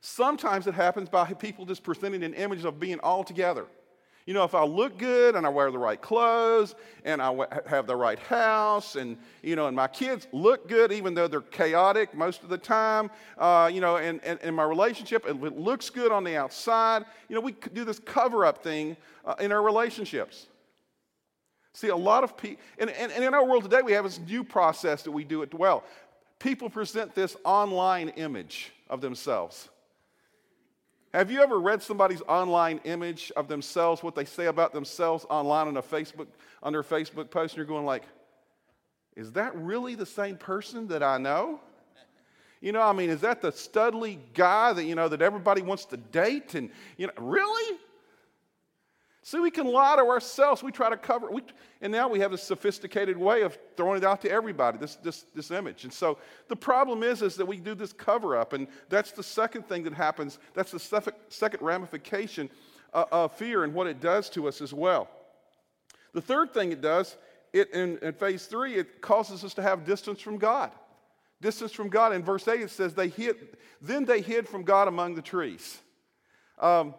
Sometimes 0.00 0.68
it 0.68 0.74
happens 0.74 1.08
by 1.08 1.32
people 1.32 1.66
just 1.66 1.82
presenting 1.82 2.22
an 2.22 2.34
image 2.34 2.64
of 2.64 2.78
being 2.78 3.00
all 3.00 3.24
together. 3.24 3.66
You 4.28 4.34
know, 4.34 4.44
if 4.44 4.54
I 4.54 4.62
look 4.62 4.98
good 4.98 5.36
and 5.36 5.46
I 5.46 5.48
wear 5.48 5.70
the 5.70 5.78
right 5.78 5.98
clothes 5.98 6.74
and 7.06 7.22
I 7.22 7.46
have 7.66 7.86
the 7.86 7.96
right 7.96 8.18
house 8.18 8.94
and, 8.94 9.16
you 9.42 9.56
know, 9.56 9.68
and 9.68 9.74
my 9.74 9.88
kids 9.88 10.26
look 10.32 10.68
good 10.68 10.92
even 10.92 11.14
though 11.14 11.28
they're 11.28 11.40
chaotic 11.40 12.12
most 12.12 12.42
of 12.42 12.50
the 12.50 12.58
time, 12.58 13.10
uh, 13.38 13.70
you 13.72 13.80
know, 13.80 13.96
and, 13.96 14.22
and, 14.22 14.38
and, 14.42 14.54
my 14.54 14.64
relationship, 14.64 15.24
it 15.26 15.40
looks 15.40 15.88
good 15.88 16.12
on 16.12 16.24
the 16.24 16.36
outside. 16.36 17.06
You 17.30 17.36
know, 17.36 17.40
we 17.40 17.52
do 17.72 17.86
this 17.86 17.98
cover 18.00 18.44
up 18.44 18.62
thing 18.62 18.98
uh, 19.24 19.34
in 19.40 19.50
our 19.50 19.62
relationships. 19.62 20.44
See, 21.72 21.88
a 21.88 21.96
lot 21.96 22.22
of 22.22 22.36
people, 22.36 22.62
and, 22.78 22.90
and, 22.90 23.10
and 23.10 23.24
in 23.24 23.32
our 23.32 23.46
world 23.46 23.62
today, 23.62 23.80
we 23.80 23.92
have 23.92 24.04
this 24.04 24.20
new 24.20 24.44
process 24.44 25.04
that 25.04 25.10
we 25.10 25.24
do 25.24 25.40
it 25.40 25.54
well. 25.54 25.84
People 26.38 26.68
present 26.68 27.14
this 27.14 27.34
online 27.44 28.10
image 28.10 28.74
of 28.90 29.00
themselves. 29.00 29.70
Have 31.14 31.30
you 31.30 31.40
ever 31.40 31.58
read 31.58 31.82
somebody's 31.82 32.20
online 32.28 32.80
image 32.84 33.32
of 33.36 33.48
themselves, 33.48 34.02
what 34.02 34.14
they 34.14 34.26
say 34.26 34.46
about 34.46 34.72
themselves 34.72 35.24
online 35.30 35.68
on 35.68 35.76
a 35.76 35.82
Facebook, 35.82 36.26
their 36.62 36.82
Facebook 36.82 37.30
post, 37.30 37.54
and 37.54 37.56
you're 37.56 37.66
going 37.66 37.86
like, 37.86 38.02
is 39.16 39.32
that 39.32 39.56
really 39.56 39.94
the 39.94 40.06
same 40.06 40.36
person 40.36 40.86
that 40.88 41.02
I 41.02 41.18
know? 41.18 41.60
You 42.60 42.72
know, 42.72 42.82
I 42.82 42.92
mean, 42.92 43.08
is 43.08 43.20
that 43.22 43.40
the 43.40 43.52
studly 43.52 44.18
guy 44.34 44.72
that, 44.72 44.84
you 44.84 44.94
know, 44.94 45.08
that 45.08 45.22
everybody 45.22 45.62
wants 45.62 45.84
to 45.86 45.96
date? 45.96 46.54
And, 46.54 46.70
you 46.96 47.06
know, 47.06 47.12
really? 47.18 47.78
See, 49.28 49.40
we 49.40 49.50
can 49.50 49.66
lie 49.66 49.94
to 49.96 50.04
ourselves. 50.04 50.62
We 50.62 50.72
try 50.72 50.88
to 50.88 50.96
cover 50.96 51.28
it. 51.36 51.52
and 51.82 51.92
now 51.92 52.08
we 52.08 52.18
have 52.20 52.32
a 52.32 52.38
sophisticated 52.38 53.18
way 53.18 53.42
of 53.42 53.58
throwing 53.76 53.98
it 53.98 54.04
out 54.04 54.22
to 54.22 54.30
everybody, 54.30 54.78
this, 54.78 54.96
this, 54.96 55.26
this 55.34 55.50
image. 55.50 55.84
And 55.84 55.92
so 55.92 56.16
the 56.48 56.56
problem 56.56 57.02
is, 57.02 57.20
is 57.20 57.36
that 57.36 57.44
we 57.44 57.58
do 57.58 57.74
this 57.74 57.92
cover 57.92 58.38
up. 58.38 58.54
And 58.54 58.68
that's 58.88 59.10
the 59.10 59.22
second 59.22 59.68
thing 59.68 59.82
that 59.82 59.92
happens. 59.92 60.38
That's 60.54 60.70
the 60.70 61.12
second 61.28 61.60
ramification 61.60 62.48
uh, 62.94 63.04
of 63.12 63.34
fear 63.34 63.64
and 63.64 63.74
what 63.74 63.86
it 63.86 64.00
does 64.00 64.30
to 64.30 64.48
us 64.48 64.62
as 64.62 64.72
well. 64.72 65.10
The 66.14 66.22
third 66.22 66.54
thing 66.54 66.72
it 66.72 66.80
does, 66.80 67.18
it, 67.52 67.70
in, 67.74 67.98
in 67.98 68.14
phase 68.14 68.46
three, 68.46 68.76
it 68.76 69.02
causes 69.02 69.44
us 69.44 69.52
to 69.52 69.62
have 69.62 69.84
distance 69.84 70.22
from 70.22 70.38
God. 70.38 70.70
Distance 71.42 71.72
from 71.72 71.90
God. 71.90 72.14
In 72.14 72.22
verse 72.22 72.48
8, 72.48 72.62
it 72.62 72.70
says, 72.70 72.94
they 72.94 73.08
hid, 73.08 73.58
then 73.82 74.06
they 74.06 74.22
hid 74.22 74.48
from 74.48 74.62
God 74.62 74.88
among 74.88 75.16
the 75.16 75.22
trees. 75.22 75.80
Um, 76.58 76.94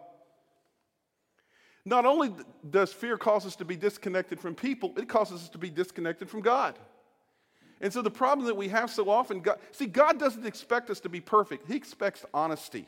not 1.86 2.06
only 2.06 2.34
does 2.70 2.92
fear 2.92 3.18
cause 3.18 3.46
us 3.46 3.56
to 3.58 3.66
be 3.66 3.76
disconnected 3.76 4.40
from 4.40 4.56
people, 4.56 4.94
it 4.98 5.08
causes 5.08 5.44
us 5.44 5.50
to 5.50 5.58
be 5.58 5.70
disconnected 5.70 6.30
from 6.30 6.42
God. 6.42 6.78
And 7.82 7.94
so 7.94 8.02
the 8.02 8.12
problem 8.12 8.48
that 8.48 8.58
we 8.58 8.68
have 8.70 8.90
so 8.90 9.10
often, 9.10 9.40
God, 9.40 9.60
see, 9.72 9.86
God 9.86 10.20
doesn't 10.20 10.46
expect 10.46 10.90
us 10.90 11.00
to 11.02 11.10
be 11.10 11.22
perfect. 11.22 11.68
He 11.68 11.76
expects 11.76 12.26
honesty. 12.34 12.88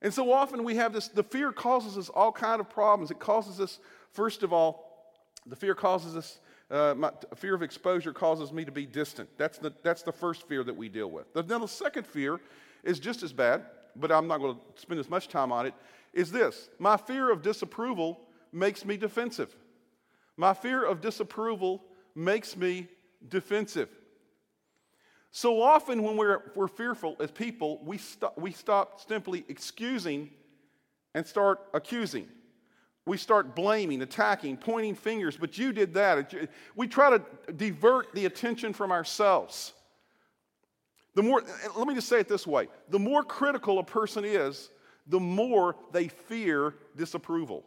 And 0.00 0.12
so 0.12 0.32
often 0.32 0.64
we 0.64 0.76
have 0.76 0.92
this, 0.92 1.08
the 1.08 1.22
fear 1.22 1.52
causes 1.52 1.98
us 1.98 2.08
all 2.08 2.32
kind 2.32 2.60
of 2.60 2.70
problems. 2.70 3.10
It 3.10 3.18
causes 3.18 3.60
us, 3.60 3.78
first 4.12 4.42
of 4.42 4.52
all, 4.52 5.12
the 5.46 5.56
fear 5.56 5.74
causes 5.74 6.16
us, 6.16 6.40
uh, 6.70 6.94
my, 6.96 7.10
fear 7.34 7.54
of 7.54 7.62
exposure 7.62 8.12
causes 8.12 8.52
me 8.52 8.64
to 8.64 8.72
be 8.72 8.86
distant. 8.86 9.28
That's 9.36 9.58
the, 9.58 9.72
that's 9.82 10.02
the 10.02 10.12
first 10.12 10.48
fear 10.48 10.64
that 10.64 10.76
we 10.76 10.88
deal 10.88 11.10
with. 11.10 11.26
Now 11.34 11.58
the 11.58 11.66
second 11.66 12.06
fear 12.06 12.40
is 12.82 12.98
just 12.98 13.22
as 13.22 13.32
bad, 13.32 13.62
but 13.94 14.10
I'm 14.10 14.26
not 14.26 14.40
going 14.40 14.54
to 14.54 14.80
spend 14.80 15.00
as 15.00 15.10
much 15.10 15.28
time 15.28 15.52
on 15.52 15.66
it 15.66 15.74
is 16.16 16.32
this 16.32 16.70
my 16.80 16.96
fear 16.96 17.30
of 17.30 17.42
disapproval 17.42 18.18
makes 18.50 18.84
me 18.84 18.96
defensive. 18.96 19.54
My 20.36 20.54
fear 20.54 20.84
of 20.84 21.00
disapproval 21.00 21.84
makes 22.14 22.56
me 22.56 22.88
defensive. 23.28 23.90
So 25.30 25.60
often, 25.62 26.02
when 26.02 26.16
we're, 26.16 26.40
we're 26.54 26.68
fearful 26.68 27.16
as 27.20 27.30
people, 27.30 27.80
we, 27.84 27.98
st- 27.98 28.32
we 28.38 28.52
stop 28.52 29.06
simply 29.06 29.44
excusing 29.48 30.30
and 31.14 31.26
start 31.26 31.60
accusing. 31.74 32.26
We 33.04 33.18
start 33.18 33.54
blaming, 33.54 34.00
attacking, 34.00 34.56
pointing 34.56 34.94
fingers, 34.94 35.36
but 35.36 35.58
you 35.58 35.72
did 35.72 35.92
that. 35.94 36.32
We 36.74 36.88
try 36.88 37.10
to 37.18 37.22
divert 37.52 38.14
the 38.14 38.24
attention 38.24 38.72
from 38.72 38.90
ourselves. 38.90 39.74
The 41.14 41.22
more, 41.22 41.42
let 41.76 41.86
me 41.86 41.94
just 41.94 42.08
say 42.08 42.20
it 42.20 42.28
this 42.28 42.46
way 42.46 42.68
the 42.88 42.98
more 42.98 43.22
critical 43.22 43.78
a 43.78 43.84
person 43.84 44.24
is, 44.24 44.70
the 45.06 45.20
more 45.20 45.76
they 45.92 46.08
fear 46.08 46.74
disapproval. 46.96 47.64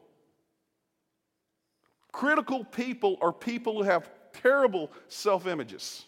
Critical 2.12 2.64
people 2.64 3.18
are 3.22 3.32
people 3.32 3.76
who 3.76 3.84
have 3.84 4.10
terrible 4.34 4.92
self 5.08 5.48
images. 5.48 6.06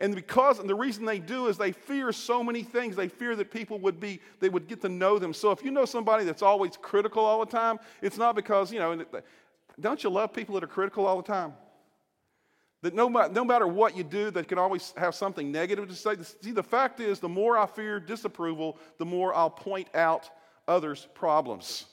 And 0.00 0.14
because, 0.14 0.60
and 0.60 0.68
the 0.68 0.76
reason 0.76 1.04
they 1.04 1.18
do 1.18 1.48
is 1.48 1.58
they 1.58 1.72
fear 1.72 2.12
so 2.12 2.44
many 2.44 2.62
things. 2.62 2.94
They 2.94 3.08
fear 3.08 3.34
that 3.34 3.50
people 3.50 3.80
would 3.80 3.98
be, 3.98 4.20
they 4.38 4.48
would 4.48 4.68
get 4.68 4.80
to 4.82 4.88
know 4.88 5.18
them. 5.18 5.34
So 5.34 5.50
if 5.50 5.64
you 5.64 5.72
know 5.72 5.84
somebody 5.84 6.24
that's 6.24 6.42
always 6.42 6.76
critical 6.76 7.24
all 7.24 7.40
the 7.40 7.50
time, 7.50 7.78
it's 8.00 8.16
not 8.16 8.36
because, 8.36 8.72
you 8.72 8.78
know, 8.78 9.04
don't 9.80 10.02
you 10.04 10.10
love 10.10 10.32
people 10.32 10.54
that 10.54 10.62
are 10.62 10.68
critical 10.68 11.04
all 11.04 11.16
the 11.16 11.26
time? 11.26 11.52
That 12.82 12.94
no, 12.94 13.08
no 13.08 13.44
matter 13.44 13.66
what 13.66 13.96
you 13.96 14.04
do, 14.04 14.30
they 14.30 14.44
can 14.44 14.58
always 14.58 14.94
have 14.96 15.14
something 15.14 15.50
negative 15.50 15.88
to 15.88 15.94
say. 15.94 16.14
See, 16.40 16.52
the 16.52 16.62
fact 16.62 17.00
is, 17.00 17.18
the 17.18 17.28
more 17.28 17.58
I 17.58 17.66
fear 17.66 17.98
disapproval, 17.98 18.78
the 18.98 19.04
more 19.04 19.34
I'll 19.34 19.50
point 19.50 19.88
out 19.94 20.30
others' 20.68 21.08
problems. 21.14 21.86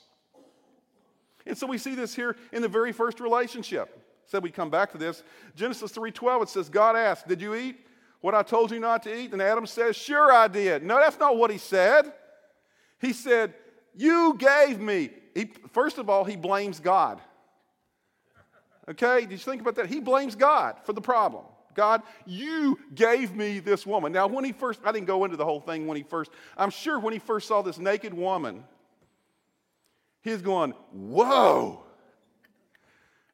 And 1.44 1.56
so 1.56 1.66
we 1.66 1.78
see 1.78 1.94
this 1.94 2.14
here 2.14 2.36
in 2.52 2.62
the 2.62 2.68
very 2.68 2.92
first 2.92 3.20
relationship. 3.20 4.02
Said 4.26 4.42
we 4.42 4.50
come 4.50 4.70
back 4.70 4.92
to 4.92 4.98
this. 4.98 5.22
Genesis 5.54 5.92
3:12, 5.92 6.42
it 6.42 6.48
says, 6.48 6.68
God 6.68 6.96
asked, 6.96 7.28
Did 7.28 7.40
you 7.40 7.54
eat 7.54 7.76
what 8.20 8.34
I 8.34 8.42
told 8.42 8.70
you 8.72 8.80
not 8.80 9.02
to 9.04 9.16
eat? 9.16 9.32
And 9.32 9.40
Adam 9.40 9.66
says, 9.66 9.96
Sure, 9.96 10.32
I 10.32 10.48
did. 10.48 10.82
No, 10.82 10.98
that's 10.98 11.18
not 11.18 11.36
what 11.36 11.50
he 11.50 11.58
said. 11.58 12.12
He 13.00 13.12
said, 13.12 13.54
You 13.94 14.36
gave 14.38 14.80
me. 14.80 15.10
He, 15.34 15.50
first 15.72 15.98
of 15.98 16.10
all, 16.10 16.24
he 16.24 16.34
blames 16.34 16.80
God. 16.80 17.20
Okay, 18.88 19.20
did 19.22 19.32
you 19.32 19.38
think 19.38 19.60
about 19.60 19.74
that? 19.76 19.86
He 19.86 20.00
blames 20.00 20.34
God 20.34 20.76
for 20.84 20.92
the 20.92 21.00
problem. 21.00 21.44
God, 21.74 22.02
you 22.24 22.78
gave 22.94 23.34
me 23.34 23.58
this 23.58 23.86
woman. 23.86 24.12
Now, 24.12 24.26
when 24.26 24.44
he 24.44 24.52
first, 24.52 24.80
I 24.84 24.92
didn't 24.92 25.06
go 25.06 25.24
into 25.24 25.36
the 25.36 25.44
whole 25.44 25.60
thing 25.60 25.86
when 25.86 25.96
he 25.96 26.02
first, 26.02 26.30
I'm 26.56 26.70
sure 26.70 26.98
when 26.98 27.12
he 27.12 27.18
first 27.18 27.46
saw 27.46 27.62
this 27.62 27.78
naked 27.78 28.14
woman, 28.14 28.64
he's 30.22 30.40
going, 30.40 30.72
Whoa. 30.92 31.82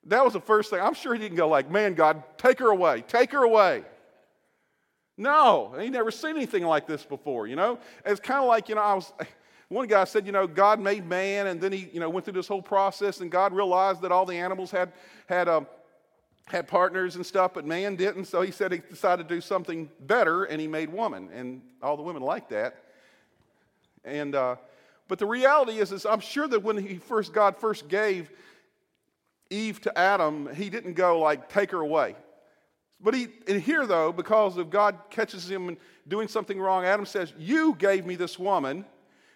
That 0.07 0.25
was 0.25 0.33
the 0.33 0.41
first 0.41 0.71
thing. 0.71 0.81
I'm 0.81 0.95
sure 0.95 1.15
he 1.15 1.21
didn't 1.21 1.37
go 1.37 1.49
like, 1.49 1.71
Man, 1.71 1.95
God, 1.95 2.25
take 2.37 2.59
her 2.59 2.71
away, 2.71 3.05
take 3.07 3.31
her 3.33 3.45
away. 3.45 3.85
No, 5.17 5.75
he 5.79 5.91
never 5.91 6.11
seen 6.11 6.37
anything 6.37 6.65
like 6.65 6.87
this 6.87 7.05
before, 7.05 7.47
you 7.47 7.55
know? 7.55 7.79
It's 8.05 8.19
kind 8.19 8.41
of 8.41 8.49
like, 8.49 8.69
you 8.69 8.75
know, 8.75 8.81
I 8.81 8.95
was, 8.95 9.13
one 9.73 9.87
guy 9.87 10.05
said, 10.05 10.27
you 10.27 10.33
know, 10.33 10.47
God 10.47 10.81
made 10.81 11.07
man, 11.07 11.47
and 11.47 11.59
then 11.59 11.73
he, 11.73 11.89
you 11.93 11.99
know, 11.99 12.11
went 12.11 12.27
through 12.27 12.35
this 12.35 12.47
whole 12.47 12.61
process, 12.61 13.21
and 13.21 13.31
God 13.31 13.55
realized 13.55 14.03
that 14.03 14.13
all 14.13 14.27
the 14.27 14.37
animals 14.37 14.71
had 14.71 14.93
had 15.27 15.49
um, 15.49 15.67
had 16.45 16.69
partners 16.69 17.17
and 17.17 17.25
stuff, 17.25 17.55
but 17.55 17.65
man 17.65 17.97
didn't. 17.97 18.27
So 18.27 18.43
he 18.43 18.51
said 18.51 18.73
he 18.73 18.79
decided 18.79 19.29
to 19.29 19.35
do 19.35 19.41
something 19.41 19.89
better, 20.01 20.45
and 20.45 20.61
he 20.61 20.69
made 20.69 20.93
woman, 20.93 21.31
and 21.33 21.63
all 21.83 21.97
the 21.97 22.03
women 22.03 22.23
liked 22.23 22.51
that. 22.51 22.85
And 24.05 24.35
uh, 24.35 24.57
but 25.09 25.19
the 25.19 25.27
reality 25.27 25.79
is, 25.79 25.91
is 25.91 26.05
I'm 26.05 26.21
sure 26.21 26.47
that 26.49 26.63
when 26.63 26.77
he 26.77 26.99
first 26.99 27.33
God 27.33 27.57
first 27.57 27.89
gave 27.89 28.31
Eve 29.49 29.81
to 29.83 29.99
Adam, 29.99 30.55
he 30.55 30.69
didn't 30.69 30.95
go 30.95 31.19
like 31.19 31.49
take 31.49 31.71
her 31.71 31.81
away. 31.81 32.15
But 33.01 33.15
he, 33.15 33.29
and 33.49 33.61
here 33.61 33.87
though, 33.87 34.13
because 34.13 34.59
of 34.59 34.69
God 34.69 34.99
catches 35.09 35.51
him 35.51 35.79
doing 36.07 36.29
something 36.29 36.61
wrong, 36.61 36.85
Adam 36.85 37.07
says, 37.07 37.33
"You 37.39 37.75
gave 37.79 38.05
me 38.05 38.17
this 38.17 38.39
woman." 38.39 38.85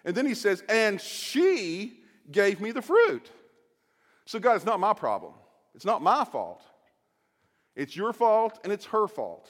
And 0.05 0.15
then 0.15 0.25
he 0.25 0.35
says, 0.35 0.63
and 0.69 0.99
she 0.99 1.99
gave 2.31 2.61
me 2.61 2.71
the 2.71 2.81
fruit. 2.81 3.29
So, 4.25 4.39
God, 4.39 4.55
it's 4.55 4.65
not 4.65 4.79
my 4.79 4.93
problem. 4.93 5.33
It's 5.75 5.85
not 5.85 6.01
my 6.01 6.25
fault. 6.25 6.61
It's 7.75 7.95
your 7.95 8.11
fault 8.11 8.59
and 8.63 8.73
it's 8.73 8.85
her 8.85 9.07
fault. 9.07 9.49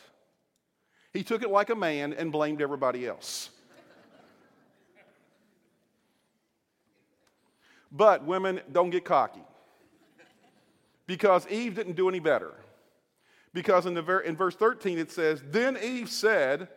He 1.13 1.23
took 1.23 1.41
it 1.41 1.49
like 1.49 1.69
a 1.69 1.75
man 1.75 2.13
and 2.13 2.31
blamed 2.31 2.61
everybody 2.61 3.07
else. 3.07 3.49
but 7.91 8.25
women, 8.25 8.61
don't 8.71 8.89
get 8.89 9.05
cocky. 9.05 9.41
Because 11.07 11.47
Eve 11.47 11.75
didn't 11.75 11.95
do 11.95 12.09
any 12.09 12.19
better. 12.19 12.53
Because 13.53 13.85
in, 13.85 13.93
the 13.93 14.01
ver- 14.01 14.19
in 14.19 14.35
verse 14.35 14.55
13 14.55 14.99
it 14.99 15.09
says, 15.09 15.41
Then 15.49 15.77
Eve 15.81 16.09
said, 16.09 16.67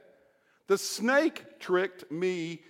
The 0.68 0.78
snake 0.78 1.58
tricked 1.58 2.10
me 2.10 2.62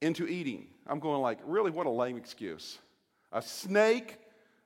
into 0.00 0.26
eating. 0.26 0.68
I'm 0.86 1.00
going 1.00 1.20
like, 1.20 1.38
really, 1.44 1.70
what 1.70 1.86
a 1.86 1.90
lame 1.90 2.16
excuse. 2.16 2.78
A 3.32 3.42
snake, 3.42 4.18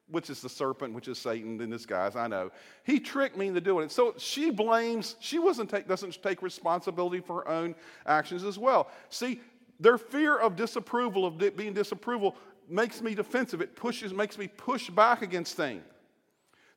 which 0.08 0.30
is 0.30 0.40
the 0.40 0.48
serpent, 0.48 0.94
which 0.94 1.08
is 1.08 1.18
Satan 1.18 1.60
in 1.60 1.70
disguise, 1.70 2.16
I 2.16 2.28
know. 2.28 2.50
He 2.84 3.00
tricked 3.00 3.36
me 3.36 3.48
into 3.48 3.60
doing 3.60 3.86
it. 3.86 3.92
So 3.92 4.14
she 4.18 4.50
blames, 4.50 5.16
she 5.20 5.38
wasn't 5.38 5.70
take, 5.70 5.88
doesn't 5.88 6.22
take 6.22 6.42
responsibility 6.42 7.20
for 7.20 7.36
her 7.36 7.48
own 7.48 7.74
actions 8.06 8.44
as 8.44 8.58
well. 8.58 8.88
See, 9.08 9.40
their 9.80 9.98
fear 9.98 10.38
of 10.38 10.54
disapproval, 10.54 11.26
of 11.26 11.56
being 11.56 11.72
disapproval, 11.72 12.36
makes 12.68 13.00
me 13.00 13.14
defensive. 13.14 13.60
It 13.60 13.74
pushes, 13.74 14.12
makes 14.12 14.38
me 14.38 14.48
push 14.48 14.90
back 14.90 15.22
against 15.22 15.56
things. 15.56 15.82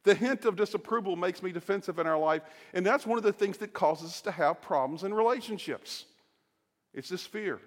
The 0.04 0.14
hint 0.14 0.46
of 0.46 0.56
disapproval 0.56 1.16
makes 1.16 1.42
me 1.42 1.52
defensive 1.52 1.98
in 1.98 2.06
our 2.06 2.18
life, 2.18 2.44
and 2.74 2.86
that's 2.86 3.08
one 3.08 3.18
of 3.18 3.24
the 3.24 3.34
things 3.34 3.58
that 3.58 3.74
causes 3.74 4.12
us 4.12 4.22
to 4.22 4.32
have 4.32 4.62
problems 4.62 5.04
in 5.04 5.12
relationships. 5.12 6.06
It's 6.94 7.10
this 7.10 7.26
fear. 7.26 7.60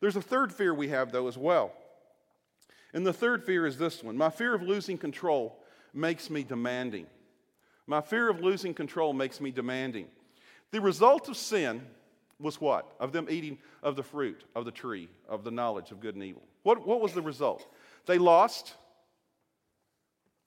There's 0.00 0.16
a 0.16 0.22
third 0.22 0.52
fear 0.52 0.74
we 0.74 0.88
have, 0.88 1.12
though, 1.12 1.28
as 1.28 1.38
well. 1.38 1.72
And 2.92 3.06
the 3.06 3.12
third 3.12 3.44
fear 3.44 3.66
is 3.66 3.78
this 3.78 4.02
one 4.02 4.16
My 4.16 4.30
fear 4.30 4.54
of 4.54 4.62
losing 4.62 4.98
control 4.98 5.58
makes 5.92 6.30
me 6.30 6.42
demanding. 6.42 7.06
My 7.86 8.00
fear 8.00 8.28
of 8.28 8.40
losing 8.40 8.74
control 8.74 9.12
makes 9.12 9.40
me 9.40 9.50
demanding. 9.50 10.06
The 10.72 10.80
result 10.80 11.28
of 11.28 11.36
sin 11.36 11.82
was 12.40 12.60
what? 12.60 12.92
Of 13.00 13.12
them 13.12 13.28
eating 13.30 13.58
of 13.82 13.96
the 13.96 14.02
fruit 14.02 14.44
of 14.54 14.64
the 14.64 14.70
tree 14.70 15.08
of 15.28 15.44
the 15.44 15.50
knowledge 15.50 15.90
of 15.90 16.00
good 16.00 16.14
and 16.14 16.24
evil. 16.24 16.42
What, 16.64 16.86
what 16.86 17.00
was 17.00 17.12
the 17.12 17.22
result? 17.22 17.66
They 18.06 18.18
lost 18.18 18.74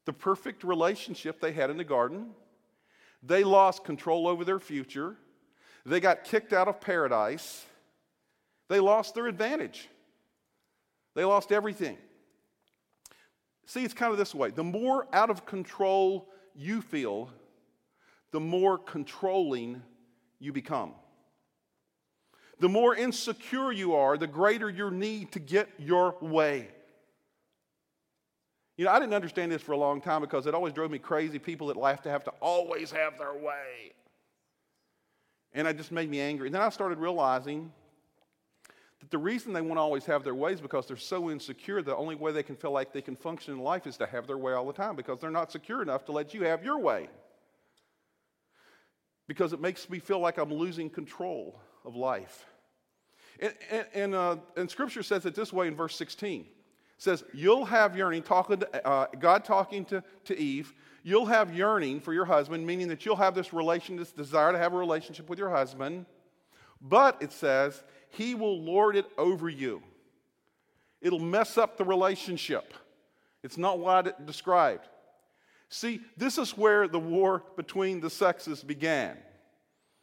the 0.06 0.13
perfect 0.13 0.63
relationship 0.63 1.39
they 1.39 1.53
had 1.53 1.70
in 1.70 1.77
the 1.77 1.84
garden. 1.84 2.32
They 3.24 3.44
lost 3.44 3.84
control 3.84 4.27
over 4.27 4.44
their 4.44 4.60
future. 4.60 5.15
They 5.86 6.00
got 6.00 6.24
kicked 6.24 6.51
out 6.51 6.68
of 6.68 6.82
paradise. 6.82 7.65
They 8.70 8.80
lost 8.80 9.16
their 9.16 9.28
advantage. 9.28 9.90
They 11.16 11.26
lost 11.26 11.52
everything. 11.52 11.98
See, 13.66 13.84
it's 13.84 13.94
kind 13.94 14.12
of 14.12 14.18
this 14.18 14.34
way 14.34 14.52
the 14.52 14.64
more 14.64 15.08
out 15.12 15.30
of 15.30 15.46
control 15.46 16.30
you 16.56 16.82
feel, 16.82 17.30
the 18.32 18.40
more 18.40 18.78
controlling 18.78 19.82
you 20.40 20.54
become. 20.54 20.94
The 22.60 22.70
more 22.70 22.96
insecure 22.96 23.72
you 23.72 23.96
are, 23.96 24.18
the 24.18 24.28
greater 24.28 24.70
your 24.70 24.92
need 24.92 25.32
to 25.32 25.40
get 25.40 25.70
your 25.78 26.16
way. 26.20 26.70
You 28.76 28.86
know, 28.86 28.92
I 28.92 29.00
didn't 29.00 29.14
understand 29.14 29.52
this 29.52 29.62
for 29.62 29.74
a 29.74 29.78
long 29.78 30.02
time 30.02 30.22
because 30.22 30.46
it 30.46 30.54
always 30.54 30.74
drove 30.74 30.92
me 30.92 31.00
crazy 31.00 31.40
people 31.40 31.68
that 31.68 31.78
have 31.78 32.02
to 32.04 32.10
have 32.10 32.24
to 32.26 32.32
always 32.42 32.92
have 32.92 33.18
their 33.18 33.34
way. 33.34 33.94
And 35.54 35.68
it 35.68 35.78
just 35.78 35.92
made 35.92 36.10
me 36.10 36.20
angry. 36.20 36.48
And 36.48 36.56
then 36.56 36.62
I 36.62 36.70
started 36.70 36.98
realizing 36.98 37.72
that 39.00 39.12
the 39.12 39.18
reason 39.18 39.53
they 39.53 39.62
want 39.62 39.77
to 39.77 39.82
always 39.82 40.06
have 40.06 40.24
their 40.24 40.36
way 40.36 40.51
is 40.51 40.62
because 40.62 40.86
they're 40.88 40.98
so 40.98 41.29
insecure, 41.29 41.82
the 41.82 41.96
only 41.96 42.15
way 42.15 42.32
they 42.32 42.44
can 42.44 42.56
feel 42.56 42.72
like 42.72 42.91
they 42.91 43.01
can 43.01 43.15
function 43.15 43.53
in 43.53 43.60
life 43.60 43.88
is 43.88 43.98
to 43.98 44.06
have 44.06 44.27
their 44.27 44.38
way 44.38 44.53
all 44.53 44.65
the 44.65 44.74
time 44.74 44.96
because 44.96 45.20
they're 45.20 45.32
not 45.32 45.51
secure 45.51 45.82
enough 45.82 46.06
to 46.06 46.12
let 46.12 46.34
you 46.34 46.44
have 46.44 46.63
your 46.63 46.79
way. 46.79 47.08
Because 49.27 49.53
it 49.53 49.62
makes 49.62 49.89
me 49.89 50.00
feel 50.00 50.20
like 50.20 50.38
I'm 50.38 50.53
losing 50.53 50.89
control 50.89 51.60
of 51.86 51.96
life. 51.96 52.46
And, 53.39 53.53
and, 53.72 53.86
and, 53.94 54.15
uh, 54.15 54.38
and 54.58 54.70
Scripture 54.70 55.03
says 55.03 55.25
it 55.25 55.36
this 55.36 55.53
way 55.53 55.68
in 55.68 55.75
verse 55.75 55.96
16. 55.96 56.41
It 56.41 56.48
says, 56.98 57.24
You'll 57.34 57.65
have 57.65 57.96
yearning, 57.96 58.24
talking 58.24 58.60
to, 58.60 58.88
uh, 58.88 59.08
God 59.18 59.46
talking 59.46 59.86
to, 59.86 60.03
to 60.25 60.38
Eve, 60.38 60.74
you'll 61.03 61.27
have 61.27 61.56
yearning 61.56 62.01
for 62.01 62.13
your 62.13 62.25
husband, 62.25 62.65
meaning 62.65 62.89
that 62.89 63.06
you'll 63.06 63.15
have 63.15 63.36
this 63.36 63.53
relation, 63.53 63.96
this 63.96 64.12
desire 64.12 64.51
to 64.51 64.58
have 64.58 64.74
a 64.74 64.77
relationship 64.77 65.29
with 65.29 65.39
your 65.39 65.50
husband. 65.50 66.06
But 66.82 67.22
it 67.22 67.32
says, 67.32 67.84
he 68.10 68.36
will 68.36 68.62
lord 68.62 68.96
it 68.96 69.06
over 69.18 69.50
you. 69.50 69.82
It'll 71.01 71.20
mess 71.20 71.58
up 71.58 71.78
the 71.78 71.86
relationship. 71.86 72.74
It's 73.44 73.58
not 73.58 73.80
what 73.80 74.08
I 74.08 74.24
described. 74.25 74.88
See, 75.70 76.01
this 76.18 76.38
is 76.38 76.58
where 76.58 76.88
the 76.88 77.00
war 77.00 77.44
between 77.56 78.01
the 78.01 78.10
sexes 78.10 78.63
began. 78.63 79.18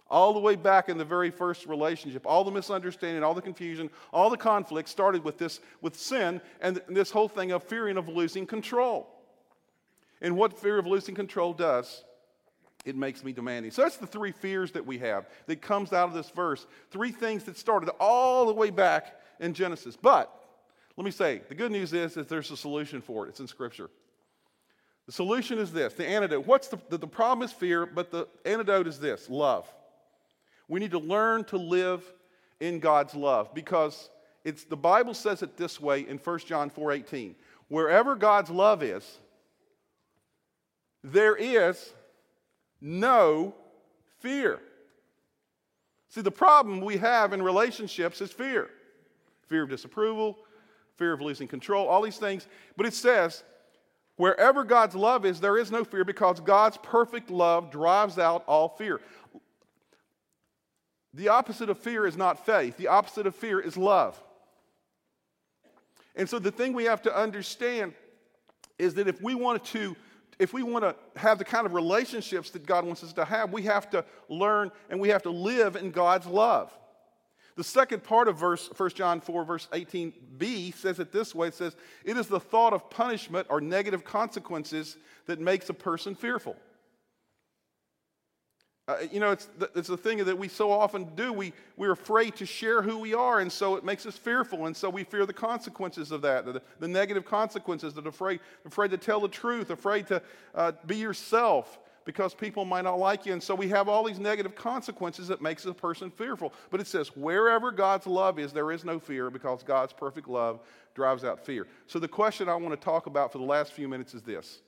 All 0.09 0.33
the 0.33 0.41
way 0.41 0.55
back 0.55 0.89
in 0.89 0.97
the 0.97 1.05
very 1.05 1.31
first 1.31 1.67
relationship, 1.67 2.25
all 2.25 2.45
the 2.45 2.53
misunderstanding, 2.53 3.25
all 3.25 3.35
the 3.35 3.43
confusion, 3.43 3.91
all 4.13 4.31
the 4.31 4.37
conflict 4.37 4.89
started 4.89 5.25
with 5.25 5.37
this, 5.37 5.61
with 5.83 5.97
sin 5.97 6.41
and 6.61 6.81
this 6.89 7.11
whole 7.11 7.29
thing 7.29 7.51
of 7.51 7.65
fearing 7.65 7.97
of 7.97 8.09
losing 8.09 8.47
control. 8.47 9.13
And 10.21 10.37
what 10.37 10.59
fear 10.59 10.79
of 10.79 10.87
losing 10.87 11.17
control 11.17 11.53
does 11.53 12.05
it 12.87 12.97
makes 12.97 13.23
me 13.25 13.33
demanding. 13.33 13.73
So 13.73 13.83
that's 13.83 13.97
the 13.97 14.07
three 14.07 14.33
fears 14.33 14.73
that 14.73 14.87
we 14.87 14.99
have 14.99 15.27
that 15.47 15.61
comes 15.61 15.93
out 15.93 16.09
of 16.09 16.15
this 16.15 16.31
verse. 16.31 16.67
Three 16.91 17.11
things 17.11 17.45
that 17.45 17.59
started 17.59 17.91
all 18.01 18.47
the 18.47 18.55
way 18.55 18.71
back 18.71 19.21
in 19.41 19.53
Genesis. 19.53 19.97
But 19.97 20.33
let 20.97 21.05
me 21.05 21.11
say, 21.11 21.43
the 21.49 21.55
good 21.55 21.73
news 21.73 21.93
is 21.93 22.15
that 22.15 22.29
there's 22.29 22.51
a 22.51 22.57
solution 22.57 23.03
for 23.03 23.27
it. 23.27 23.31
It's 23.31 23.41
in 23.41 23.49
Scripture. 23.49 23.91
The 25.07 25.13
solution 25.13 25.59
is 25.59 25.73
this 25.73 25.95
the 25.95 26.07
antidote. 26.07 26.47
What's 26.47 26.69
the, 26.69 26.79
the, 26.89 26.99
the 26.99 27.07
problem 27.07 27.45
is 27.45 27.53
fear, 27.53 27.87
but 27.87 28.11
the 28.11 28.29
antidote 28.45 28.87
is 28.87 28.99
this 28.99 29.29
love. 29.29 29.73
We 30.69 30.81
need 30.81 30.93
to 30.93 30.99
learn 30.99 31.45
to 31.45 31.59
live 31.59 32.03
in 32.61 32.81
God's 32.81 33.15
love 33.15 33.53
because 33.53 34.11
it's 34.45 34.65
the 34.65 34.77
Bible 34.77 35.15
says 35.15 35.43
it 35.43 35.57
this 35.57 35.81
way 35.81 36.01
in 36.01 36.19
1 36.19 36.39
John 36.41 36.71
4:18. 36.71 37.35
Wherever 37.69 38.15
God's 38.15 38.51
love 38.51 38.83
is, 38.83 39.19
there 41.03 41.37
is 41.37 41.93
no 42.81 43.55
fear. 44.21 44.61
See, 46.09 46.21
the 46.21 46.31
problem 46.31 46.81
we 46.81 46.97
have 46.99 47.33
in 47.33 47.43
relationships 47.43 48.21
is 48.21 48.31
fear 48.31 48.71
fear 49.47 49.63
of 49.63 49.71
disapproval, 49.71 50.37
fear 50.97 51.13
of 51.13 51.21
losing 51.21 51.47
control, 51.47 51.87
all 51.87 52.03
these 52.03 52.17
things. 52.17 52.47
But 52.77 52.87
it 52.87 52.95
says, 52.95 53.45
wherever 54.17 54.65
God's 54.65 54.97
love 54.97 55.25
is, 55.25 55.41
there 55.41 55.57
is 55.57 55.71
no 55.71 55.85
fear 55.85 56.05
because 56.05 56.41
God's 56.41 56.79
perfect 56.79 57.31
love 57.31 57.71
drives 57.71 58.19
out 58.19 58.45
all 58.47 58.69
fear. 58.69 59.01
The 61.15 61.29
opposite 61.29 61.71
of 61.71 61.79
fear 61.79 62.07
is 62.07 62.17
not 62.17 62.45
faith, 62.45 62.77
the 62.77 62.89
opposite 62.89 63.27
of 63.27 63.35
fear 63.35 63.61
is 63.61 63.77
love. 63.77 64.21
And 66.15 66.29
so 66.29 66.39
the 66.39 66.51
thing 66.51 66.73
we 66.73 66.85
have 66.85 67.03
to 67.03 67.17
understand 67.17 67.95
is 68.79 68.95
that 68.95 69.09
if 69.09 69.21
we 69.23 69.35
wanted 69.35 69.65
to 69.65 69.97
if 70.39 70.53
we 70.53 70.63
want 70.63 70.85
to 70.85 70.95
have 71.19 71.39
the 71.39 71.45
kind 71.45 71.67
of 71.67 71.75
relationships 71.75 72.51
that 72.51 72.67
God 72.67 72.85
wants 72.85 73.03
us 73.03 73.13
to 73.15 73.25
have, 73.25 73.53
we 73.53 73.63
have 73.63 73.89
to 73.91 74.05
learn 74.29 74.71
and 74.91 75.01
we 75.01 75.09
have 75.09 75.23
to 75.23 75.31
live 75.31 75.77
in 75.77 75.91
God's 75.91 76.27
love. 76.27 76.73
The 77.57 77.65
second 77.65 78.05
part 78.05 78.29
of 78.29 78.37
verse 78.37 78.69
1 78.77 78.91
John 78.91 79.21
4, 79.21 79.45
verse 79.45 79.67
18b 79.73 80.75
says 80.75 81.01
it 81.01 81.11
this 81.11 81.35
way 81.35 81.49
it 81.49 81.55
says, 81.55 81.75
It 82.05 82.19
is 82.19 82.27
the 82.27 82.41
thought 82.41 82.75
of 82.75 82.91
punishment 82.91 83.47
or 83.49 83.63
negative 83.63 84.05
consequences 84.05 84.99
that 85.25 85.41
makes 85.41 85.71
a 85.71 85.75
person 85.75 86.15
fearful. 86.15 86.55
Uh, 88.89 88.99
you 89.11 89.19
know, 89.19 89.33
it's 89.33 89.47
the, 89.59 89.69
it's 89.75 89.89
the 89.89 89.97
thing 89.97 90.19
that 90.19 90.39
we 90.39 90.47
so 90.47 90.71
often 90.71 91.05
do. 91.17 91.33
We, 91.33 91.53
we're 91.77 91.93
afraid 91.93 92.37
to 92.37 92.47
share 92.47 92.83
who 92.83 92.99
we 92.99 93.15
are, 93.15 93.41
and 93.41 93.51
so 93.51 93.75
it 93.75 93.85
makes 93.85 94.07
us 94.07 94.17
fearful, 94.17 94.67
and 94.67 94.77
so 94.77 94.89
we 94.89 95.03
fear 95.03 95.27
the 95.27 95.33
consequences 95.33 96.13
of 96.13 96.23
that, 96.23 96.45
the, 96.45 96.63
the 96.79 96.87
negative 96.87 97.25
consequences, 97.25 97.95
that 97.95 98.07
afraid, 98.07 98.39
afraid 98.65 98.93
to 98.93 98.97
tell 98.97 99.19
the 99.19 99.29
truth, 99.29 99.71
afraid 99.71 100.07
to 100.07 100.23
uh, 100.55 100.71
be 100.87 100.97
yourself 100.97 101.81
because 102.05 102.33
people 102.33 102.65
might 102.65 102.85
not 102.85 103.01
like 103.01 103.27
you. 103.27 103.33
And 103.33 103.43
so 103.43 103.57
we 103.57 103.69
have 103.71 103.89
all 103.89 104.05
these 104.05 104.21
negative 104.21 104.55
consequences 104.55 105.27
that 105.27 105.43
makes 105.43 105.67
a 105.67 105.75
person 105.75 106.09
fearful. 106.09 106.53
But 106.71 106.81
it 106.81 106.87
says, 106.87 107.09
wherever 107.17 107.73
God's 107.73 108.07
love 108.07 108.39
is, 108.39 108.53
there 108.53 108.71
is 108.71 108.85
no 108.85 109.01
fear 109.01 109.29
because 109.29 109.65
God's 109.65 109.93
perfect 109.93 110.29
love 110.29 110.61
drives 110.95 111.25
out 111.25 111.45
fear. 111.45 111.67
So 111.89 111.99
the 111.99 112.07
question 112.07 112.49
I 112.49 112.55
want 112.55 112.81
to 112.81 112.83
talk 112.83 113.07
about 113.07 113.33
for 113.33 113.39
the 113.39 113.45
last 113.45 113.73
few 113.73 113.89
minutes 113.89 114.15
is 114.15 114.23
this 114.23 114.61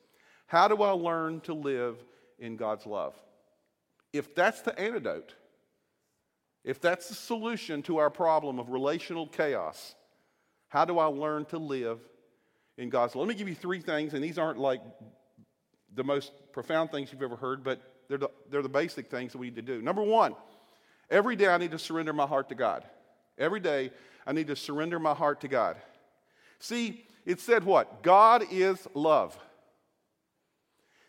How 0.46 0.66
do 0.66 0.82
I 0.82 0.90
learn 0.90 1.40
to 1.42 1.54
live 1.54 2.04
in 2.40 2.56
God's 2.56 2.84
love? 2.84 3.14
If 4.12 4.34
that's 4.34 4.62
the 4.62 4.78
antidote, 4.78 5.34
if 6.64 6.80
that's 6.80 7.08
the 7.08 7.14
solution 7.14 7.82
to 7.82 7.98
our 7.98 8.10
problem 8.10 8.58
of 8.58 8.70
relational 8.70 9.26
chaos, 9.26 9.94
how 10.68 10.84
do 10.84 10.98
I 10.98 11.06
learn 11.06 11.44
to 11.46 11.58
live 11.58 12.00
in 12.76 12.90
God's 12.90 13.14
love? 13.14 13.26
Let 13.26 13.34
me 13.34 13.38
give 13.38 13.48
you 13.48 13.54
three 13.54 13.80
things, 13.80 14.14
and 14.14 14.22
these 14.22 14.38
aren't 14.38 14.58
like 14.58 14.82
the 15.94 16.04
most 16.04 16.32
profound 16.52 16.90
things 16.90 17.12
you've 17.12 17.22
ever 17.22 17.36
heard, 17.36 17.64
but 17.64 17.80
they're 18.08 18.18
the, 18.18 18.30
they're 18.50 18.62
the 18.62 18.68
basic 18.68 19.10
things 19.10 19.32
that 19.32 19.38
we 19.38 19.46
need 19.46 19.56
to 19.56 19.62
do. 19.62 19.82
Number 19.82 20.02
one, 20.02 20.34
every 21.10 21.36
day 21.36 21.48
I 21.48 21.58
need 21.58 21.70
to 21.72 21.78
surrender 21.78 22.12
my 22.12 22.26
heart 22.26 22.48
to 22.50 22.54
God. 22.54 22.84
Every 23.38 23.60
day 23.60 23.90
I 24.26 24.32
need 24.32 24.48
to 24.48 24.56
surrender 24.56 24.98
my 24.98 25.14
heart 25.14 25.40
to 25.42 25.48
God. 25.48 25.76
See, 26.58 27.06
it 27.24 27.40
said 27.40 27.64
what? 27.64 28.02
God 28.02 28.44
is 28.50 28.86
love. 28.94 29.38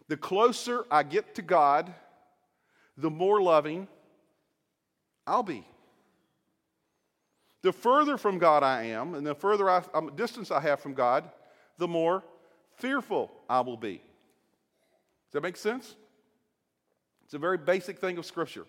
The 0.08 0.18
closer 0.18 0.86
I 0.90 1.04
get 1.04 1.36
to 1.36 1.42
God, 1.42 1.94
the 3.00 3.10
more 3.10 3.42
loving 3.42 3.88
I'll 5.26 5.44
be. 5.44 5.66
The 7.62 7.72
further 7.74 8.18
from 8.18 8.40
God 8.40 8.64
I 8.64 8.84
am, 8.84 9.16
and 9.16 9.26
the 9.26 9.36
further 9.36 9.70
I, 9.70 9.84
um, 9.94 10.12
distance 10.16 10.50
I 10.50 10.60
have 10.62 10.80
from 10.80 10.94
God, 10.94 11.30
the 11.78 11.88
more 11.88 12.24
fearful 12.78 13.32
I 13.50 13.62
will 13.62 13.78
be. 13.78 13.96
Does 13.96 15.34
that 15.34 15.44
make 15.44 15.58
sense? 15.58 15.96
It's 17.26 17.34
a 17.34 17.40
very 17.40 17.58
basic 17.58 18.00
thing 18.00 18.18
of 18.18 18.26
Scripture. 18.26 18.66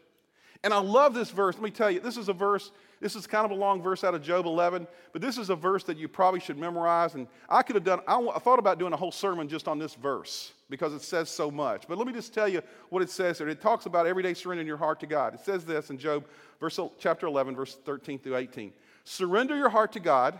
And 0.63 0.75
I 0.75 0.79
love 0.79 1.15
this 1.15 1.31
verse. 1.31 1.55
Let 1.55 1.63
me 1.63 1.71
tell 1.71 1.91
you, 1.91 2.01
this 2.01 2.17
is 2.17 2.29
a 2.29 2.33
verse 2.33 2.71
This 3.01 3.17
is 3.17 3.27
kind 3.27 3.47
of 3.47 3.51
a 3.51 3.55
long 3.55 3.83
verse 3.83 4.05
out 4.05 4.15
of 4.15 4.23
Job 4.23 4.45
11, 4.45 4.87
but 5.13 5.23
this 5.23 5.39
is 5.39 5.49
a 5.49 5.57
verse 5.57 5.85
that 5.85 5.97
you 5.97 6.07
probably 6.07 6.39
should 6.39 6.59
memorize. 6.59 7.15
And 7.15 7.27
I 7.49 7.63
could 7.63 7.75
have 7.75 7.85
done, 7.85 8.01
I, 8.07 8.39
thought 8.41 8.59
about 8.59 8.79
doing 8.79 8.93
a 8.93 8.97
whole 8.97 9.11
sermon 9.11 9.49
just 9.49 9.69
on 9.69 9.79
this 9.79 9.95
verse 9.95 10.53
because 10.69 10.93
it 10.93 11.01
says 11.01 11.31
so 11.31 11.51
much. 11.51 11.89
But 11.89 11.97
let 11.97 12.07
me 12.07 12.13
just 12.13 12.35
tell 12.35 12.47
you 12.47 12.61
what 12.91 13.03
it 13.03 13.09
says 13.09 13.39
there. 13.39 13.49
It 13.49 13.63
talks 13.63 13.87
about 13.87 14.07
everyday 14.07 14.35
surrendering 14.35 14.67
your 14.67 14.77
heart 14.77 15.01
to 15.01 15.07
God. 15.07 15.33
It 15.33 15.41
says 15.41 15.65
this 15.65 15.89
in 15.89 15.97
Job, 15.97 16.27
verse, 16.61 16.79
chapter 16.99 17.27
11, 17.27 17.57
verse 17.57 17.79
13 17.87 18.19
through 18.19 18.37
18. 18.37 18.71
Surrender 19.05 19.57
your 19.57 19.71
heart 19.71 19.93
to 19.93 20.01
God, 20.01 20.39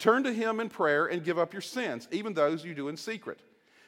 turn 0.00 0.24
to 0.24 0.32
Him 0.32 0.58
in 0.58 0.68
prayer, 0.68 1.06
and 1.06 1.22
give 1.22 1.38
up 1.38 1.52
your 1.52 1.62
sins, 1.62 2.08
even 2.10 2.34
those 2.34 2.64
you 2.64 2.74
do 2.74 2.88
in 2.88 2.96
secret. 2.96 3.38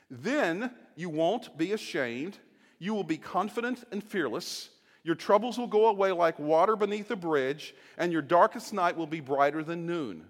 Then 0.09 0.71
you 0.95 1.09
won't 1.09 1.59
be 1.59 1.73
ashamed. 1.73 2.39
You 2.79 2.95
will 2.95 3.05
be 3.05 3.17
confident 3.17 3.83
and 3.91 4.05
fearless. 4.05 4.71
Your 5.05 5.15
troubles 5.15 5.59
will 5.59 5.67
go 5.67 5.89
away 5.89 6.13
like 6.13 6.39
water 6.39 6.77
beneath 6.77 7.11
a 7.11 7.17
bridge, 7.17 7.75
and 7.99 8.13
your 8.13 8.23
darkest 8.23 8.73
night 8.73 8.97
will 8.97 9.07
be 9.07 9.21
brighter 9.21 9.65
than 9.65 9.87
noon. 9.87 10.25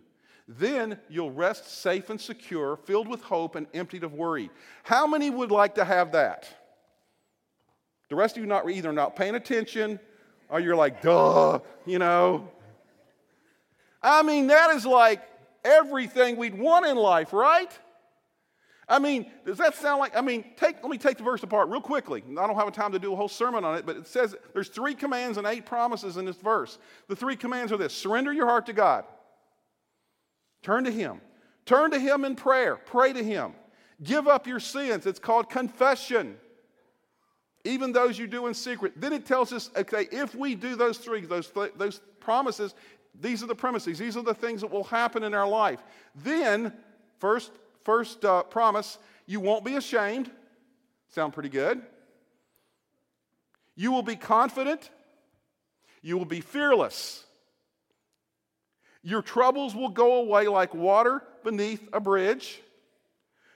Then 0.48 0.98
you'll 1.08 1.30
rest 1.30 1.80
safe 1.82 2.10
and 2.10 2.20
secure, 2.20 2.76
filled 2.76 3.08
with 3.08 3.22
hope 3.22 3.54
and 3.54 3.66
emptied 3.74 4.04
of 4.04 4.14
worry. 4.14 4.50
How 4.82 5.06
many 5.06 5.30
would 5.30 5.50
like 5.50 5.74
to 5.76 5.84
have 5.84 6.12
that? 6.12 6.48
The 8.08 8.16
rest 8.16 8.36
of 8.36 8.42
you 8.42 8.48
not 8.48 8.68
either 8.68 8.92
not 8.92 9.16
paying 9.16 9.34
attention 9.34 10.00
or 10.48 10.60
you're 10.60 10.76
like, 10.76 11.00
duh, 11.00 11.60
you 11.86 11.98
know. 11.98 12.48
I 14.02 14.22
mean, 14.22 14.48
that 14.48 14.70
is 14.70 14.84
like 14.84 15.22
everything 15.64 16.36
we'd 16.36 16.58
want 16.58 16.84
in 16.86 16.96
life, 16.96 17.32
right? 17.32 17.70
I 18.92 18.98
mean, 18.98 19.24
does 19.46 19.56
that 19.56 19.74
sound 19.74 20.00
like, 20.00 20.14
I 20.14 20.20
mean, 20.20 20.44
take, 20.54 20.82
let 20.82 20.90
me 20.90 20.98
take 20.98 21.16
the 21.16 21.22
verse 21.22 21.42
apart 21.42 21.70
real 21.70 21.80
quickly. 21.80 22.22
I 22.38 22.46
don't 22.46 22.54
have 22.54 22.70
time 22.72 22.92
to 22.92 22.98
do 22.98 23.14
a 23.14 23.16
whole 23.16 23.26
sermon 23.26 23.64
on 23.64 23.78
it, 23.78 23.86
but 23.86 23.96
it 23.96 24.06
says 24.06 24.36
there's 24.52 24.68
three 24.68 24.94
commands 24.94 25.38
and 25.38 25.46
eight 25.46 25.64
promises 25.64 26.18
in 26.18 26.26
this 26.26 26.36
verse. 26.36 26.76
The 27.08 27.16
three 27.16 27.34
commands 27.34 27.72
are 27.72 27.78
this 27.78 27.94
surrender 27.94 28.34
your 28.34 28.46
heart 28.46 28.66
to 28.66 28.74
God, 28.74 29.06
turn 30.62 30.84
to 30.84 30.90
Him, 30.90 31.22
turn 31.64 31.90
to 31.92 31.98
Him 31.98 32.26
in 32.26 32.36
prayer, 32.36 32.76
pray 32.76 33.14
to 33.14 33.24
Him, 33.24 33.54
give 34.02 34.28
up 34.28 34.46
your 34.46 34.60
sins. 34.60 35.06
It's 35.06 35.18
called 35.18 35.48
confession, 35.48 36.36
even 37.64 37.92
those 37.92 38.18
you 38.18 38.26
do 38.26 38.46
in 38.46 38.52
secret. 38.52 38.92
Then 39.00 39.14
it 39.14 39.24
tells 39.24 39.54
us, 39.54 39.70
okay, 39.74 40.06
if 40.12 40.34
we 40.34 40.54
do 40.54 40.76
those 40.76 40.98
three, 40.98 41.22
those, 41.22 41.48
th- 41.48 41.72
those 41.78 42.02
promises, 42.20 42.74
these 43.18 43.42
are 43.42 43.46
the 43.46 43.54
premises, 43.54 43.98
these 43.98 44.18
are 44.18 44.22
the 44.22 44.34
things 44.34 44.60
that 44.60 44.70
will 44.70 44.84
happen 44.84 45.22
in 45.22 45.32
our 45.32 45.48
life. 45.48 45.82
Then, 46.14 46.74
first, 47.18 47.52
first 47.84 48.24
uh, 48.24 48.42
promise 48.44 48.98
you 49.26 49.40
won't 49.40 49.64
be 49.64 49.76
ashamed. 49.76 50.30
Sound 51.08 51.32
pretty 51.32 51.48
good. 51.48 51.82
You 53.74 53.92
will 53.92 54.02
be 54.02 54.16
confident. 54.16 54.90
You 56.02 56.18
will 56.18 56.24
be 56.24 56.40
fearless. 56.40 57.24
Your 59.02 59.22
troubles 59.22 59.74
will 59.74 59.88
go 59.88 60.16
away 60.16 60.46
like 60.48 60.74
water 60.74 61.22
beneath 61.44 61.88
a 61.92 62.00
bridge. 62.00 62.60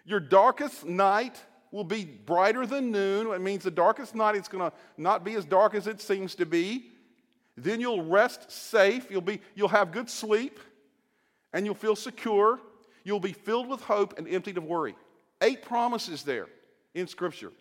Your 0.04 0.20
darkest 0.20 0.84
night 0.84 1.40
will 1.70 1.84
be 1.84 2.04
brighter 2.04 2.66
than 2.66 2.90
noon. 2.90 3.32
It 3.32 3.40
means 3.40 3.64
the 3.64 3.70
darkest 3.70 4.14
night 4.14 4.36
it's 4.36 4.48
going 4.48 4.70
to 4.70 4.76
not 4.96 5.24
be 5.24 5.34
as 5.34 5.44
dark 5.44 5.74
as 5.74 5.86
it 5.86 6.00
seems 6.00 6.34
to 6.36 6.46
be. 6.46 6.86
Then 7.56 7.80
you'll 7.80 8.04
rest 8.04 8.50
safe. 8.50 9.10
You'll, 9.10 9.20
be, 9.20 9.40
you'll 9.54 9.68
have 9.68 9.92
good 9.92 10.10
sleep 10.10 10.58
and 11.52 11.64
you'll 11.64 11.74
feel 11.74 11.96
secure. 11.96 12.60
You'll 13.06 13.20
be 13.20 13.32
filled 13.32 13.68
with 13.68 13.82
hope 13.82 14.18
and 14.18 14.26
emptied 14.26 14.58
of 14.58 14.64
worry. 14.64 14.96
Eight 15.40 15.62
promises 15.62 16.24
there 16.24 16.48
in 16.92 17.06
Scripture. 17.06 17.52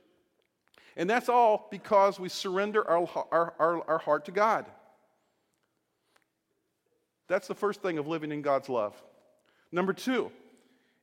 And 0.97 1.08
that's 1.08 1.29
all 1.29 1.67
because 1.69 2.19
we 2.19 2.29
surrender 2.29 2.84
our, 2.89 3.08
our, 3.31 3.53
our, 3.60 3.88
our 3.88 3.97
heart 3.99 4.25
to 4.25 4.31
God. 4.31 4.65
That's 7.27 7.47
the 7.47 7.53
first 7.53 7.84
thing 7.84 7.99
of 7.99 8.08
living 8.08 8.31
in 8.31 8.41
God's 8.41 8.69
love. 8.69 8.95
Number 9.71 9.93
two, 9.93 10.31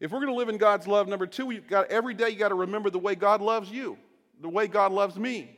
if 0.01 0.11
we're 0.11 0.19
going 0.19 0.33
to 0.33 0.35
live 0.35 0.49
in 0.49 0.57
God's 0.57 0.89
love, 0.89 1.07
number 1.07 1.29
two, 1.29 1.47
we've 1.47 1.69
got 1.69 1.89
every 1.93 2.13
day 2.13 2.31
you 2.31 2.37
got 2.37 2.49
to 2.49 2.57
remember 2.57 2.91
the 2.91 2.99
way 2.99 3.15
God 3.15 3.41
loves 3.43 3.71
you, 3.71 3.97
the 4.41 4.49
way 4.49 4.67
God 4.67 4.91
loves 4.91 5.17
me. 5.17 5.57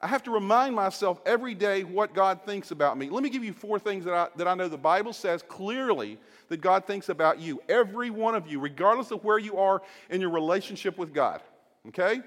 I 0.00 0.06
have 0.06 0.22
to 0.24 0.30
remind 0.30 0.76
myself 0.76 1.20
every 1.26 1.54
day 1.54 1.82
what 1.82 2.14
God 2.14 2.42
thinks 2.44 2.70
about 2.70 2.96
me. 2.96 3.10
Let 3.10 3.22
me 3.22 3.30
give 3.30 3.42
you 3.42 3.52
four 3.52 3.80
things 3.80 4.04
that 4.04 4.14
I, 4.14 4.28
that 4.36 4.46
I 4.46 4.54
know 4.54 4.68
the 4.68 4.76
Bible 4.78 5.12
says 5.12 5.42
clearly 5.42 6.18
that 6.48 6.60
God 6.60 6.86
thinks 6.86 7.08
about 7.08 7.40
you. 7.40 7.60
Every 7.68 8.08
one 8.10 8.36
of 8.36 8.46
you, 8.46 8.60
regardless 8.60 9.10
of 9.10 9.24
where 9.24 9.38
you 9.38 9.58
are 9.58 9.82
in 10.08 10.20
your 10.20 10.30
relationship 10.30 10.98
with 10.98 11.12
God. 11.12 11.42
Okay? 11.88 12.20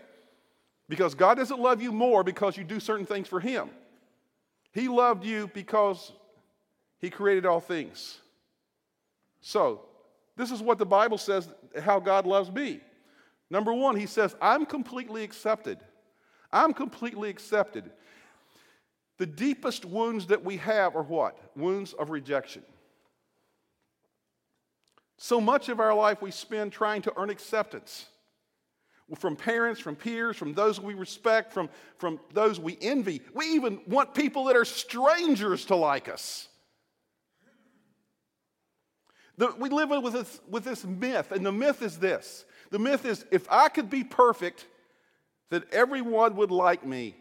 Because 0.89 1.15
God 1.15 1.36
doesn't 1.38 1.60
love 1.60 1.81
you 1.81 1.93
more 1.93 2.23
because 2.23 2.57
you 2.57 2.65
do 2.65 2.79
certain 2.79 3.05
things 3.05 3.29
for 3.29 3.39
Him. 3.39 3.69
He 4.73 4.89
loved 4.89 5.23
you 5.23 5.49
because 5.53 6.12
He 6.99 7.10
created 7.10 7.45
all 7.45 7.62
things. 7.62 8.17
So, 9.39 9.81
this 10.36 10.51
is 10.51 10.62
what 10.62 10.77
the 10.77 10.86
Bible 10.86 11.17
says 11.17 11.47
how 11.81 11.99
God 11.99 12.25
loves 12.25 12.51
me. 12.51 12.81
Number 13.49 13.73
one, 13.73 13.95
He 13.95 14.07
says, 14.07 14.36
I'm 14.41 14.65
completely 14.65 15.23
accepted. 15.23 15.79
I'm 16.52 16.74
completely 16.74 17.30
accepted. 17.30 17.90
The 19.18 19.26
deepest 19.26 19.86
wounds 19.86 20.28
that 20.28 20.44
we 20.44 20.58
have 20.58 20.96
are 20.96 21.04
what? 21.04 21.38
Wounds 21.56 21.94
of 21.94 22.10
rejection. 22.10 22.64
So 25.18 25.40
much 25.40 25.70
of 25.70 25.80
our 25.80 25.94
life 25.94 26.22
we 26.22 26.32
spend 26.32 26.72
trying 26.72 27.04
to 27.04 27.14
earn 27.16 27.30
acceptance 27.30 28.08
from 29.18 29.36
parents, 29.36 29.80
from 29.80 29.96
peers, 29.96 30.38
from 30.38 30.54
those 30.54 30.80
we 30.80 30.94
respect, 30.94 31.52
from, 31.52 31.70
from 31.98 32.20
those 32.34 32.60
we 32.60 32.78
envy. 32.82 33.22
We 33.34 33.46
even 33.54 33.82
want 33.86 34.14
people 34.14 34.46
that 34.46 34.56
are 34.56 34.66
strangers 34.66 35.66
to 35.66 35.76
like 35.76 36.08
us. 36.08 36.48
The, 39.38 39.54
we 39.60 39.70
live 39.70 39.90
with 39.90 40.14
this, 40.14 40.40
with 40.50 40.64
this 40.64 40.86
myth, 40.86 41.32
and 41.32 41.46
the 41.46 41.52
myth 41.52 41.82
is 41.82 41.98
this 41.98 42.46
the 42.70 42.80
myth 42.80 43.06
is 43.06 43.26
if 43.32 43.46
I 43.52 43.70
could 43.70 43.90
be 43.90 44.04
perfect, 44.04 44.66
that 45.52 45.72
everyone 45.72 46.36
would 46.38 46.50
like 46.50 46.84
me. 46.84 47.16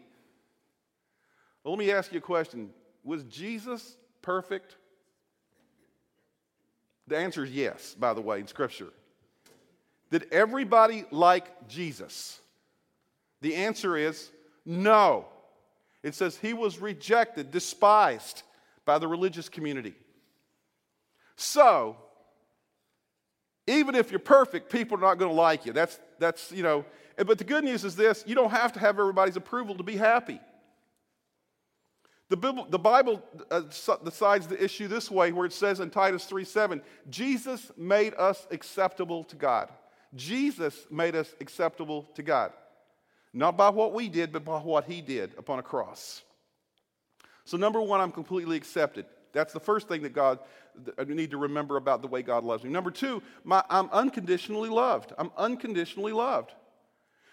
Well, 1.63 1.75
let 1.75 1.79
me 1.79 1.91
ask 1.91 2.11
you 2.11 2.17
a 2.17 2.21
question 2.21 2.71
Was 3.03 3.23
Jesus 3.25 3.95
perfect? 4.23 4.75
The 7.07 7.17
answer 7.17 7.43
is 7.43 7.51
yes, 7.51 7.93
by 7.93 8.13
the 8.13 8.21
way, 8.21 8.39
in 8.39 8.47
Scripture. 8.47 8.87
Did 10.09 10.27
everybody 10.31 11.05
like 11.11 11.67
Jesus? 11.67 12.39
The 13.41 13.55
answer 13.55 13.97
is 13.97 14.31
no. 14.65 15.25
It 16.03 16.15
says 16.15 16.37
he 16.37 16.53
was 16.53 16.79
rejected, 16.79 17.51
despised 17.51 18.43
by 18.85 18.97
the 18.97 19.07
religious 19.07 19.49
community. 19.49 19.93
So, 21.35 21.97
even 23.67 23.95
if 23.95 24.11
you're 24.11 24.19
perfect, 24.19 24.71
people 24.71 24.97
are 24.97 25.01
not 25.01 25.15
going 25.15 25.29
to 25.29 25.35
like 25.35 25.65
you. 25.65 25.73
That's, 25.73 25.99
that's, 26.19 26.51
you 26.51 26.63
know, 26.63 26.85
but 27.17 27.37
the 27.37 27.43
good 27.43 27.63
news 27.63 27.83
is 27.83 27.95
this 27.95 28.23
you 28.27 28.35
don't 28.35 28.51
have 28.51 28.73
to 28.73 28.79
have 28.79 28.99
everybody's 28.99 29.37
approval 29.37 29.75
to 29.75 29.83
be 29.83 29.97
happy. 29.97 30.39
The 32.29 32.37
Bible, 32.37 32.65
the 32.69 32.79
Bible 32.79 33.21
uh, 33.51 33.63
decides 34.05 34.47
the 34.47 34.63
issue 34.63 34.87
this 34.87 35.11
way, 35.11 35.33
where 35.33 35.45
it 35.45 35.51
says 35.51 35.81
in 35.81 35.89
Titus 35.89 36.23
3 36.25 36.45
7, 36.45 36.81
Jesus 37.09 37.71
made 37.75 38.13
us 38.17 38.47
acceptable 38.51 39.25
to 39.25 39.35
God. 39.35 39.69
Jesus 40.15 40.87
made 40.89 41.15
us 41.15 41.33
acceptable 41.41 42.03
to 42.15 42.23
God. 42.23 42.53
Not 43.33 43.57
by 43.57 43.69
what 43.69 43.93
we 43.93 44.09
did, 44.09 44.31
but 44.31 44.43
by 44.43 44.59
what 44.59 44.85
he 44.85 45.01
did 45.01 45.33
upon 45.37 45.59
a 45.59 45.63
cross. 45.63 46.21
So, 47.43 47.57
number 47.57 47.81
one, 47.81 48.01
I'm 48.01 48.11
completely 48.11 48.57
accepted. 48.57 49.05
That's 49.33 49.53
the 49.53 49.59
first 49.59 49.87
thing 49.87 50.01
that 50.03 50.13
God 50.13 50.39
I 50.97 51.03
need 51.03 51.31
to 51.31 51.37
remember 51.37 51.77
about 51.77 52.01
the 52.01 52.07
way 52.07 52.21
God 52.21 52.43
loves 52.43 52.63
me. 52.63 52.69
Number 52.69 52.91
two, 52.91 53.21
my, 53.43 53.63
I'm 53.69 53.89
unconditionally 53.91 54.69
loved. 54.69 55.13
I'm 55.17 55.31
unconditionally 55.37 56.13
loved. 56.13 56.53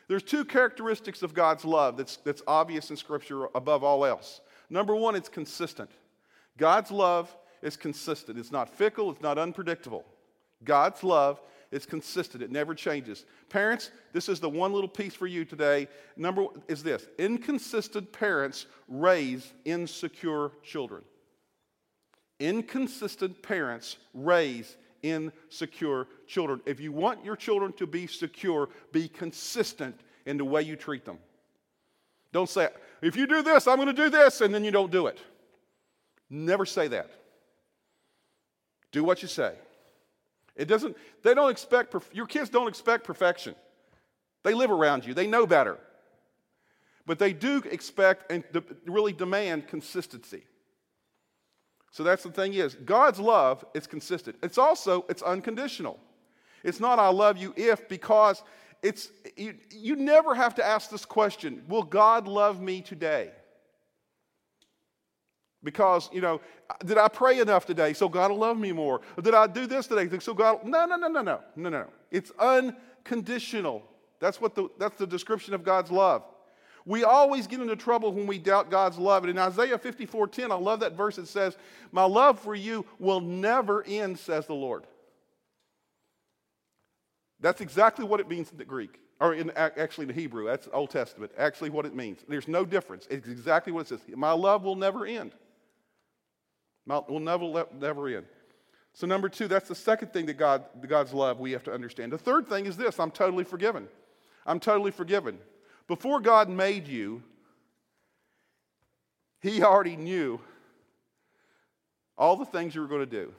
There's 0.08 0.22
two 0.22 0.44
characteristics 0.44 1.22
of 1.22 1.34
God's 1.34 1.64
love 1.64 1.96
that's, 1.96 2.16
that's 2.16 2.42
obvious 2.46 2.90
in 2.90 2.96
Scripture 2.96 3.46
above 3.54 3.84
all 3.84 4.04
else. 4.04 4.40
Number 4.70 4.96
one, 4.96 5.14
it's 5.14 5.28
consistent. 5.28 5.90
God's 6.56 6.90
love 6.90 7.34
is 7.62 7.76
consistent. 7.76 8.38
It's 8.38 8.50
not 8.50 8.68
fickle, 8.70 9.10
it's 9.10 9.22
not 9.22 9.38
unpredictable. 9.38 10.04
God's 10.64 11.04
love 11.04 11.40
is 11.70 11.84
consistent, 11.84 12.42
it 12.42 12.50
never 12.50 12.74
changes. 12.74 13.26
Parents, 13.50 13.90
this 14.12 14.28
is 14.28 14.40
the 14.40 14.48
one 14.48 14.72
little 14.72 14.88
piece 14.88 15.14
for 15.14 15.26
you 15.26 15.44
today. 15.44 15.86
Number 16.16 16.46
is 16.66 16.82
this 16.82 17.06
inconsistent 17.18 18.10
parents 18.10 18.66
raise 18.88 19.52
insecure 19.66 20.50
children. 20.62 21.02
Inconsistent 22.40 23.42
parents 23.42 23.96
raise 24.14 24.76
insecure 25.02 26.06
children. 26.26 26.60
If 26.66 26.80
you 26.80 26.92
want 26.92 27.24
your 27.24 27.36
children 27.36 27.72
to 27.74 27.86
be 27.86 28.06
secure, 28.06 28.68
be 28.92 29.08
consistent 29.08 29.98
in 30.26 30.36
the 30.36 30.44
way 30.44 30.62
you 30.62 30.76
treat 30.76 31.04
them. 31.04 31.18
Don't 32.32 32.48
say, 32.48 32.68
if 33.00 33.16
you 33.16 33.26
do 33.26 33.42
this, 33.42 33.66
I'm 33.66 33.76
going 33.76 33.88
to 33.88 33.92
do 33.92 34.10
this, 34.10 34.40
and 34.40 34.54
then 34.54 34.64
you 34.64 34.70
don't 34.70 34.90
do 34.90 35.06
it. 35.06 35.18
Never 36.30 36.66
say 36.66 36.88
that. 36.88 37.10
Do 38.92 39.02
what 39.02 39.22
you 39.22 39.28
say. 39.28 39.54
It 40.54 40.66
doesn't, 40.66 40.96
they 41.22 41.34
don't 41.34 41.50
expect, 41.50 41.94
your 42.12 42.26
kids 42.26 42.50
don't 42.50 42.68
expect 42.68 43.04
perfection. 43.04 43.54
They 44.42 44.54
live 44.54 44.70
around 44.70 45.06
you, 45.06 45.14
they 45.14 45.26
know 45.26 45.46
better. 45.46 45.78
But 47.06 47.18
they 47.18 47.32
do 47.32 47.62
expect 47.70 48.30
and 48.30 48.44
really 48.86 49.12
demand 49.12 49.66
consistency. 49.66 50.44
So 51.90 52.02
that's 52.02 52.22
the 52.22 52.30
thing 52.30 52.54
is, 52.54 52.74
God's 52.74 53.18
love 53.18 53.64
is 53.74 53.86
consistent. 53.86 54.36
It's 54.42 54.58
also, 54.58 55.04
it's 55.08 55.22
unconditional. 55.22 55.98
It's 56.62 56.80
not 56.80 56.98
I 56.98 57.08
love 57.08 57.38
you 57.38 57.54
if, 57.56 57.88
because 57.88 58.42
it's, 58.82 59.10
you, 59.36 59.54
you 59.70 59.96
never 59.96 60.34
have 60.34 60.54
to 60.56 60.64
ask 60.64 60.90
this 60.90 61.04
question, 61.04 61.62
will 61.68 61.82
God 61.82 62.28
love 62.28 62.60
me 62.60 62.80
today? 62.80 63.30
Because, 65.64 66.08
you 66.12 66.20
know, 66.20 66.40
did 66.84 66.98
I 66.98 67.08
pray 67.08 67.40
enough 67.40 67.66
today 67.66 67.92
so 67.92 68.08
God 68.08 68.30
will 68.30 68.38
love 68.38 68.58
me 68.58 68.70
more? 68.70 69.00
Or 69.16 69.22
did 69.22 69.34
I 69.34 69.46
do 69.48 69.66
this 69.66 69.88
today 69.88 70.08
so 70.20 70.34
God, 70.34 70.64
no, 70.64 70.86
no, 70.86 70.96
no, 70.96 71.08
no, 71.08 71.22
no, 71.22 71.40
no, 71.56 71.68
no. 71.68 71.86
It's 72.10 72.30
unconditional. 72.38 73.82
That's 74.20 74.40
what 74.40 74.54
the, 74.54 74.68
that's 74.78 74.96
the 74.98 75.06
description 75.06 75.54
of 75.54 75.64
God's 75.64 75.90
love. 75.90 76.22
We 76.88 77.04
always 77.04 77.46
get 77.46 77.60
into 77.60 77.76
trouble 77.76 78.14
when 78.14 78.26
we 78.26 78.38
doubt 78.38 78.70
God's 78.70 78.96
love. 78.96 79.22
And 79.22 79.30
in 79.30 79.38
Isaiah 79.38 79.76
54:10, 79.76 80.50
I 80.50 80.54
love 80.54 80.80
that 80.80 80.94
verse. 80.94 81.18
It 81.18 81.28
says, 81.28 81.58
My 81.92 82.04
love 82.04 82.40
for 82.40 82.54
you 82.54 82.86
will 82.98 83.20
never 83.20 83.84
end, 83.86 84.18
says 84.18 84.46
the 84.46 84.54
Lord. 84.54 84.86
That's 87.40 87.60
exactly 87.60 88.06
what 88.06 88.20
it 88.20 88.28
means 88.28 88.50
in 88.50 88.56
the 88.56 88.64
Greek, 88.64 89.00
or 89.20 89.34
in, 89.34 89.50
actually 89.50 90.04
in 90.04 90.08
the 90.08 90.14
Hebrew. 90.14 90.46
That's 90.46 90.66
Old 90.72 90.88
Testament. 90.88 91.30
Actually, 91.36 91.68
what 91.68 91.84
it 91.84 91.94
means. 91.94 92.20
There's 92.26 92.48
no 92.48 92.64
difference. 92.64 93.06
It's 93.10 93.28
exactly 93.28 93.70
what 93.70 93.80
it 93.80 93.88
says. 93.88 94.00
My 94.16 94.32
love 94.32 94.64
will 94.64 94.74
never 94.74 95.04
end. 95.04 95.32
My, 96.86 97.02
will 97.06 97.20
never, 97.20 97.66
never 97.78 98.08
end. 98.08 98.24
So, 98.94 99.06
number 99.06 99.28
two, 99.28 99.46
that's 99.46 99.68
the 99.68 99.74
second 99.74 100.14
thing 100.14 100.24
that 100.24 100.38
God, 100.38 100.64
God's 100.88 101.12
love 101.12 101.38
we 101.38 101.52
have 101.52 101.64
to 101.64 101.72
understand. 101.72 102.12
The 102.12 102.18
third 102.18 102.48
thing 102.48 102.64
is 102.64 102.78
this 102.78 102.98
I'm 102.98 103.10
totally 103.10 103.44
forgiven. 103.44 103.88
I'm 104.46 104.58
totally 104.58 104.90
forgiven. 104.90 105.38
Before 105.88 106.20
God 106.20 106.50
made 106.50 106.86
you, 106.86 107.22
He 109.40 109.62
already 109.62 109.96
knew 109.96 110.38
all 112.16 112.36
the 112.36 112.44
things 112.44 112.74
you 112.74 112.82
were 112.82 112.86
going 112.86 113.00
to 113.00 113.06
do, 113.06 113.32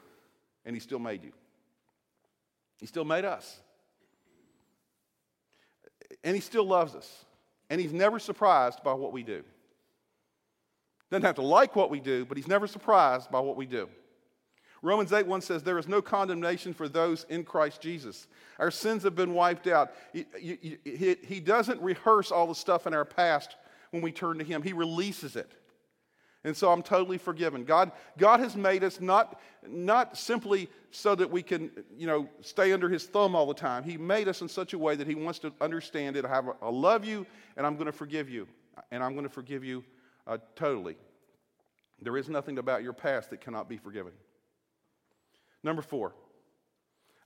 and 0.66 0.76
He 0.76 0.80
still 0.80 1.00
made 1.00 1.24
you. 1.24 1.32
He 2.80 2.88
still 2.88 3.06
made 3.06 3.24
us. 3.24 3.60
And 6.24 6.36
He 6.36 6.42
still 6.42 6.66
loves 6.66 6.96
us. 6.96 7.26
And 7.70 7.80
He's 7.80 7.94
never 7.94 8.18
surprised 8.18 8.84
by 8.84 8.94
what 8.94 9.14
we 9.14 9.22
do. 9.22 9.44
Doesn't 11.12 11.24
have 11.24 11.36
to 11.36 11.42
like 11.44 11.76
what 11.76 11.92
we 11.92 12.00
do, 12.00 12.26
but 12.26 12.36
He's 12.36 12.48
never 12.48 12.66
surprised 12.66 13.30
by 13.32 13.40
what 13.40 13.58
we 13.58 13.68
do. 13.68 13.88
Romans 14.82 15.12
8 15.12 15.28
1 15.28 15.42
says, 15.42 15.64
There 15.64 15.78
is 15.78 15.88
no 15.88 16.02
condemnation 16.02 16.74
for 16.74 16.88
those 16.88 17.26
in 17.30 17.44
Christ 17.44 17.82
Jesus. 17.82 18.28
Our 18.58 18.72
sins 18.72 19.04
have 19.04 19.16
been 19.16 19.34
wiped 19.34 19.68
out. 19.68 19.92
He, 20.14 20.26
he, 20.40 21.18
he, 21.22 21.40
doesn't 21.40 21.82
rehearse 21.82 22.32
all 22.32 22.48
the 22.48 22.56
stuff 22.56 22.88
in 22.88 22.94
our 22.94 23.06
past 23.06 23.56
when 23.92 24.02
we 24.02 24.12
turn 24.12 24.38
to 24.38 24.44
Him, 24.44 24.62
He 24.62 24.74
releases 24.74 25.36
it. 25.36 25.52
And 26.46 26.56
so 26.56 26.72
I'm 26.72 26.84
totally 26.84 27.18
forgiven. 27.18 27.66
God, 27.66 27.92
God 28.18 28.40
has 28.40 28.56
made 28.56 28.84
us 28.84 29.02
not, 29.02 29.42
not 29.68 30.18
simply 30.18 30.70
so 30.90 31.14
that 31.16 31.30
we 31.30 31.44
can, 31.44 31.70
you 31.98 32.08
know, 32.08 32.30
stay 32.40 32.72
under 32.72 32.88
his 32.88 33.06
thumb 33.06 33.36
all 33.36 33.46
the 33.46 33.54
time. 33.54 33.84
He 33.84 33.98
made 33.98 34.30
us 34.30 34.42
in 34.42 34.48
such 34.48 34.74
a 34.74 34.78
way 34.78 34.96
that 34.96 35.06
he 35.06 35.16
wants 35.16 35.40
to 35.40 35.52
understand 35.60 36.16
it. 36.16 36.24
I, 36.24 36.30
have, 36.30 36.48
I 36.62 36.70
love 36.70 37.04
you, 37.04 37.26
and 37.58 37.68
I'm 37.68 37.76
going 37.76 37.88
to 37.88 37.92
forgive 37.92 38.30
you. 38.30 38.48
And 38.92 39.04
I'm 39.04 39.14
going 39.14 39.26
to 39.26 39.30
forgive 39.30 39.66
you 39.66 39.84
uh, 40.26 40.38
totally. 40.56 40.96
There 42.02 42.16
is 42.16 42.30
nothing 42.30 42.58
about 42.58 42.84
your 42.84 42.94
past 42.94 43.32
that 43.32 43.42
cannot 43.42 43.68
be 43.68 43.78
forgiven. 43.78 44.14
Number 45.64 45.82
four, 45.82 46.14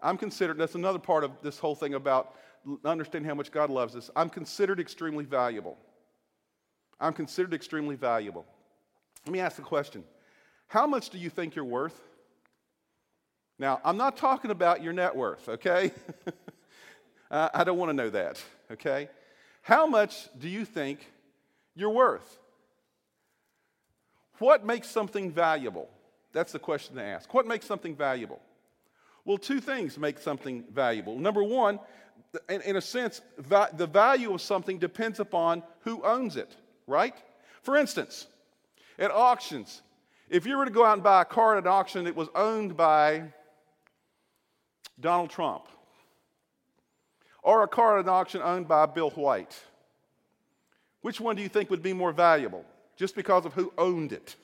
I'm 0.01 0.17
considered, 0.17 0.57
that's 0.57 0.75
another 0.75 0.99
part 0.99 1.23
of 1.23 1.31
this 1.41 1.59
whole 1.59 1.75
thing 1.75 1.93
about 1.93 2.35
understanding 2.83 3.27
how 3.27 3.35
much 3.35 3.51
God 3.51 3.69
loves 3.69 3.95
us. 3.95 4.09
I'm 4.15 4.29
considered 4.29 4.79
extremely 4.79 5.25
valuable. 5.25 5.77
I'm 6.99 7.13
considered 7.13 7.53
extremely 7.53 7.95
valuable. 7.95 8.45
Let 9.25 9.33
me 9.33 9.39
ask 9.39 9.55
the 9.55 9.61
question 9.61 10.03
How 10.67 10.87
much 10.87 11.09
do 11.09 11.17
you 11.17 11.29
think 11.29 11.55
you're 11.55 11.65
worth? 11.65 11.99
Now, 13.59 13.79
I'm 13.85 13.97
not 13.97 14.17
talking 14.17 14.51
about 14.51 14.83
your 14.83 14.93
net 14.93 15.15
worth, 15.15 15.47
okay? 15.47 15.91
I 17.31 17.63
don't 17.63 17.77
want 17.77 17.89
to 17.89 17.93
know 17.93 18.09
that, 18.09 18.43
okay? 18.71 19.09
How 19.61 19.87
much 19.87 20.27
do 20.37 20.49
you 20.49 20.65
think 20.65 21.07
you're 21.75 21.89
worth? 21.89 22.39
What 24.39 24.65
makes 24.65 24.89
something 24.89 25.31
valuable? 25.31 25.89
That's 26.33 26.51
the 26.51 26.59
question 26.59 26.95
to 26.95 27.03
ask. 27.03 27.33
What 27.33 27.47
makes 27.47 27.65
something 27.65 27.95
valuable? 27.95 28.41
Well, 29.23 29.37
two 29.37 29.61
things 29.61 29.97
make 29.97 30.17
something 30.17 30.65
valuable. 30.73 31.17
Number 31.17 31.43
one, 31.43 31.79
in, 32.49 32.61
in 32.61 32.75
a 32.75 32.81
sense, 32.81 33.21
va- 33.37 33.69
the 33.73 33.87
value 33.87 34.33
of 34.33 34.41
something 34.41 34.79
depends 34.79 35.19
upon 35.19 35.63
who 35.81 36.03
owns 36.03 36.35
it, 36.35 36.55
right? 36.87 37.15
For 37.61 37.77
instance, 37.77 38.27
at 38.99 39.11
auctions, 39.11 39.81
if 40.29 40.45
you 40.45 40.57
were 40.57 40.65
to 40.65 40.71
go 40.71 40.83
out 40.83 40.93
and 40.93 41.03
buy 41.03 41.21
a 41.21 41.25
car 41.25 41.55
at 41.55 41.63
an 41.63 41.67
auction 41.67 42.05
that 42.05 42.15
was 42.15 42.27
owned 42.35 42.75
by 42.75 43.31
Donald 44.99 45.29
Trump, 45.29 45.65
or 47.43 47.63
a 47.63 47.67
car 47.67 47.99
at 47.99 48.05
an 48.05 48.09
auction 48.09 48.41
owned 48.41 48.67
by 48.67 48.85
Bill 48.85 49.11
White, 49.11 49.57
which 51.01 51.21
one 51.21 51.35
do 51.35 51.41
you 51.41 51.49
think 51.49 51.69
would 51.69 51.83
be 51.83 51.93
more 51.93 52.11
valuable 52.11 52.65
just 52.95 53.15
because 53.15 53.45
of 53.45 53.53
who 53.53 53.71
owned 53.77 54.11
it? 54.13 54.35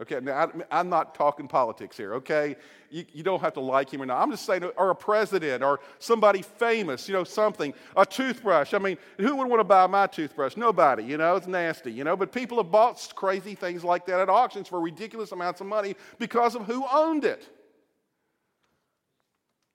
Okay, 0.00 0.20
now 0.22 0.48
I, 0.70 0.80
am 0.80 0.88
not 0.88 1.16
talking 1.16 1.48
politics 1.48 1.96
here, 1.96 2.14
okay? 2.14 2.54
You, 2.88 3.04
you, 3.12 3.24
don't 3.24 3.40
have 3.40 3.54
to 3.54 3.60
like 3.60 3.92
him 3.92 4.00
or 4.00 4.06
not. 4.06 4.22
I'm 4.22 4.30
just 4.30 4.46
saying, 4.46 4.62
or 4.76 4.90
a 4.90 4.94
president 4.94 5.64
or 5.64 5.80
somebody 5.98 6.42
famous, 6.42 7.08
you 7.08 7.14
know, 7.14 7.24
something. 7.24 7.74
A 7.96 8.06
toothbrush. 8.06 8.74
I 8.74 8.78
mean, 8.78 8.96
who 9.18 9.34
would 9.34 9.48
want 9.48 9.58
to 9.58 9.64
buy 9.64 9.88
my 9.88 10.06
toothbrush? 10.06 10.56
Nobody, 10.56 11.02
you 11.02 11.16
know, 11.16 11.34
it's 11.34 11.48
nasty, 11.48 11.92
you 11.92 12.04
know. 12.04 12.16
But 12.16 12.30
people 12.30 12.58
have 12.58 12.70
bought 12.70 13.12
crazy 13.16 13.56
things 13.56 13.82
like 13.82 14.06
that 14.06 14.20
at 14.20 14.28
auctions 14.28 14.68
for 14.68 14.80
ridiculous 14.80 15.32
amounts 15.32 15.60
of 15.60 15.66
money 15.66 15.96
because 16.18 16.54
of 16.54 16.66
who 16.66 16.86
owned 16.92 17.24
it. 17.24 17.48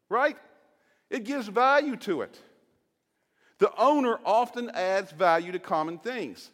Right? 0.10 0.38
It 1.10 1.26
gives 1.26 1.50
value 1.50 1.98
to 1.98 2.22
it. 2.22 2.40
The 3.60 3.76
owner 3.78 4.20
often 4.26 4.70
adds 4.70 5.12
value 5.12 5.52
to 5.52 5.60
common 5.60 5.98
things. 5.98 6.50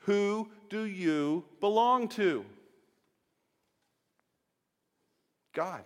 Who 0.00 0.50
do 0.68 0.84
you 0.84 1.44
belong 1.60 2.08
to? 2.08 2.44
God. 5.54 5.84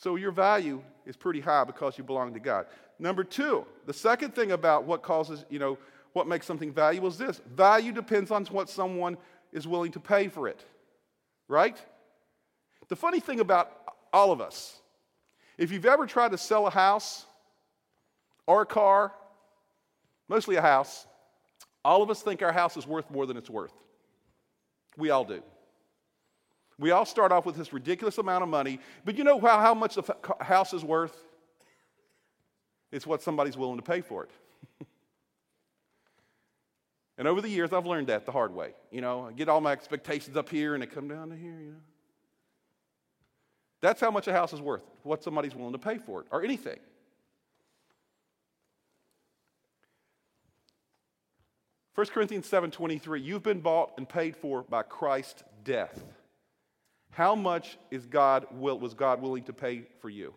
So 0.00 0.16
your 0.16 0.32
value 0.32 0.82
is 1.06 1.16
pretty 1.16 1.40
high 1.40 1.64
because 1.64 1.96
you 1.96 2.04
belong 2.04 2.34
to 2.34 2.40
God. 2.40 2.66
Number 2.98 3.24
two, 3.24 3.64
the 3.86 3.92
second 3.92 4.34
thing 4.34 4.52
about 4.52 4.84
what 4.84 5.02
causes, 5.02 5.44
you 5.48 5.58
know, 5.58 5.78
what 6.12 6.28
makes 6.28 6.46
something 6.46 6.72
valuable 6.72 7.08
is 7.08 7.16
this 7.16 7.40
value 7.54 7.92
depends 7.92 8.30
on 8.30 8.44
what 8.46 8.68
someone 8.68 9.16
is 9.52 9.66
willing 9.66 9.92
to 9.92 10.00
pay 10.00 10.28
for 10.28 10.46
it, 10.48 10.62
right? 11.48 11.76
The 12.88 12.96
funny 12.96 13.20
thing 13.20 13.40
about 13.40 13.72
all 14.12 14.30
of 14.30 14.40
us, 14.40 14.78
if 15.56 15.72
you've 15.72 15.86
ever 15.86 16.06
tried 16.06 16.32
to 16.32 16.38
sell 16.38 16.66
a 16.66 16.70
house 16.70 17.24
or 18.46 18.62
a 18.62 18.66
car, 18.66 19.12
mostly 20.28 20.56
a 20.56 20.62
house, 20.62 21.06
all 21.84 22.02
of 22.02 22.10
us 22.10 22.22
think 22.22 22.42
our 22.42 22.52
house 22.52 22.76
is 22.76 22.86
worth 22.86 23.10
more 23.10 23.26
than 23.26 23.36
it's 23.36 23.50
worth. 23.50 23.72
We 24.96 25.10
all 25.10 25.24
do. 25.24 25.42
We 26.78 26.90
all 26.90 27.04
start 27.04 27.30
off 27.32 27.46
with 27.46 27.56
this 27.56 27.72
ridiculous 27.72 28.18
amount 28.18 28.42
of 28.42 28.48
money, 28.48 28.80
but 29.04 29.16
you 29.16 29.24
know 29.24 29.38
how, 29.40 29.60
how 29.60 29.74
much 29.74 29.94
the 29.94 30.16
house 30.40 30.72
is 30.72 30.84
worth? 30.84 31.16
It's 32.90 33.06
what 33.06 33.22
somebody's 33.22 33.56
willing 33.56 33.76
to 33.76 33.82
pay 33.82 34.00
for 34.00 34.24
it. 34.24 34.30
and 37.18 37.28
over 37.28 37.40
the 37.40 37.48
years, 37.48 37.72
I've 37.72 37.86
learned 37.86 38.08
that 38.08 38.26
the 38.26 38.32
hard 38.32 38.54
way. 38.54 38.74
You 38.90 39.00
know, 39.00 39.26
I 39.28 39.32
get 39.32 39.48
all 39.48 39.60
my 39.60 39.72
expectations 39.72 40.36
up 40.36 40.48
here 40.48 40.74
and 40.74 40.82
they 40.82 40.86
come 40.86 41.08
down 41.08 41.30
to 41.30 41.36
here, 41.36 41.60
you 41.60 41.70
know. 41.72 41.80
That's 43.80 44.00
how 44.00 44.10
much 44.10 44.28
a 44.28 44.32
house 44.32 44.52
is 44.52 44.60
worth, 44.60 44.82
what 45.02 45.22
somebody's 45.22 45.54
willing 45.54 45.72
to 45.72 45.78
pay 45.78 45.98
for 45.98 46.22
it, 46.22 46.26
or 46.30 46.42
anything. 46.42 46.78
1 51.94 52.06
Corinthians 52.08 52.48
7:23 52.48 53.22
You've 53.22 53.42
been 53.42 53.60
bought 53.60 53.92
and 53.96 54.08
paid 54.08 54.36
for 54.36 54.62
by 54.62 54.82
Christ's 54.82 55.44
death. 55.62 56.02
How 57.14 57.36
much 57.36 57.78
is 57.92 58.06
God 58.06 58.46
will, 58.50 58.78
was 58.78 58.92
God 58.92 59.22
willing 59.22 59.44
to 59.44 59.52
pay 59.52 59.84
for 60.00 60.10
you? 60.10 60.34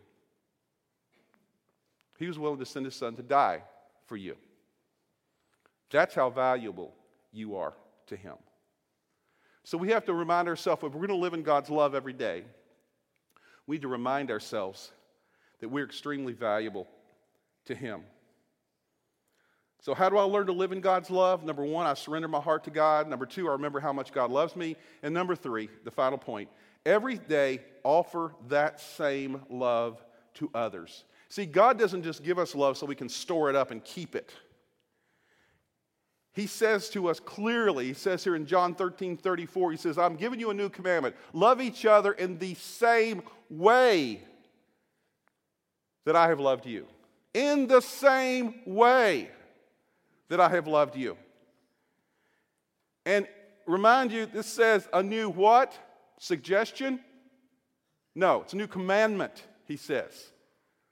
He 2.20 2.28
was 2.28 2.38
willing 2.38 2.60
to 2.60 2.66
send 2.66 2.86
his 2.86 2.96
son 2.96 3.16
to 3.16 3.24
die 3.24 3.64
for 4.06 4.16
you. 4.16 4.36
That's 5.90 6.14
how 6.14 6.30
valuable 6.30 6.94
you 7.32 7.56
are 7.56 7.74
to 8.08 8.16
him. 8.16 8.36
So 9.64 9.78
we 9.78 9.90
have 9.90 10.06
to 10.06 10.14
remind 10.14 10.48
ourselves 10.48 10.84
if 10.84 10.94
we're 10.94 11.08
going 11.08 11.20
to 11.20 11.24
live 11.24 11.34
in 11.34 11.42
God's 11.42 11.72
love 11.72 11.96
every 11.96 12.14
day, 12.14 12.44
we 13.66 13.78
need 13.78 13.82
to 13.82 13.88
remind 13.88 14.30
ourselves 14.30 14.92
that 15.60 15.70
we're 15.70 15.86
extremely 15.86 16.34
valuable 16.34 16.88
to 17.66 17.74
him. 17.74 18.04
So, 19.82 19.94
how 19.94 20.10
do 20.10 20.18
I 20.18 20.24
learn 20.24 20.48
to 20.48 20.54
live 20.54 20.72
in 20.72 20.82
God's 20.82 21.10
love? 21.10 21.44
Number 21.44 21.64
one, 21.64 21.86
I 21.86 21.94
surrender 21.94 22.28
my 22.28 22.42
heart 22.42 22.64
to 22.66 22.72
God. 22.72 23.08
Number 23.08 23.26
two, 23.26 23.48
I 23.48 23.54
remember 23.54 23.80
how 23.80 23.94
much 23.94 24.12
God 24.12 24.32
loves 24.32 24.56
me. 24.56 24.76
And 25.04 25.14
number 25.14 25.36
three, 25.36 25.70
the 25.84 25.92
final 25.92 26.18
point, 26.18 26.50
every 26.88 27.18
day 27.18 27.60
offer 27.84 28.34
that 28.48 28.80
same 28.80 29.42
love 29.50 30.04
to 30.36 30.50
others. 30.56 31.04
See, 31.30 31.46
God 31.46 31.78
doesn't 31.78 32.04
just 32.04 32.24
give 32.24 32.40
us 32.40 32.56
love 32.56 32.78
so 32.78 32.86
we 32.86 32.96
can 32.96 33.10
store 33.10 33.50
it 33.50 33.56
up 33.56 33.70
and 33.72 33.84
keep 33.84 34.16
it. 34.16 34.32
he 36.34 36.48
says 36.48 36.90
to 36.90 37.10
us 37.10 37.20
clearly, 37.20 37.88
he 37.88 37.94
says 37.94 38.24
here 38.24 38.36
in 38.36 38.46
John 38.46 38.74
13 38.74 39.18
34, 39.18 39.72
he 39.72 39.78
says, 39.78 39.98
I'm 39.98 40.16
giving 40.16 40.40
you 40.40 40.50
a 40.50 40.54
new 40.54 40.70
commandment. 40.70 41.16
Love 41.34 41.62
each 41.62 41.86
other 41.86 42.14
in 42.14 42.38
the 42.38 42.54
same 42.56 43.22
way 43.50 44.22
that 46.06 46.16
I 46.16 46.30
have 46.30 46.40
loved 46.40 46.66
you. 46.66 46.88
In 47.34 47.68
the 47.68 47.82
same 47.82 48.62
way 48.66 49.30
that 50.30 50.40
I 50.40 50.50
have 50.50 50.68
loved 50.68 50.96
you. 50.96 51.18
And 53.06 53.28
remind 53.66 54.12
you, 54.12 54.26
this 54.26 54.48
says 54.48 54.88
a 54.94 55.04
new 55.04 55.30
what? 55.30 55.78
Suggestion? 56.20 57.00
No, 58.16 58.42
it's 58.42 58.54
a 58.54 58.58
new 58.58 58.68
commandment, 58.68 59.44
he 59.66 59.78
says. 59.78 60.32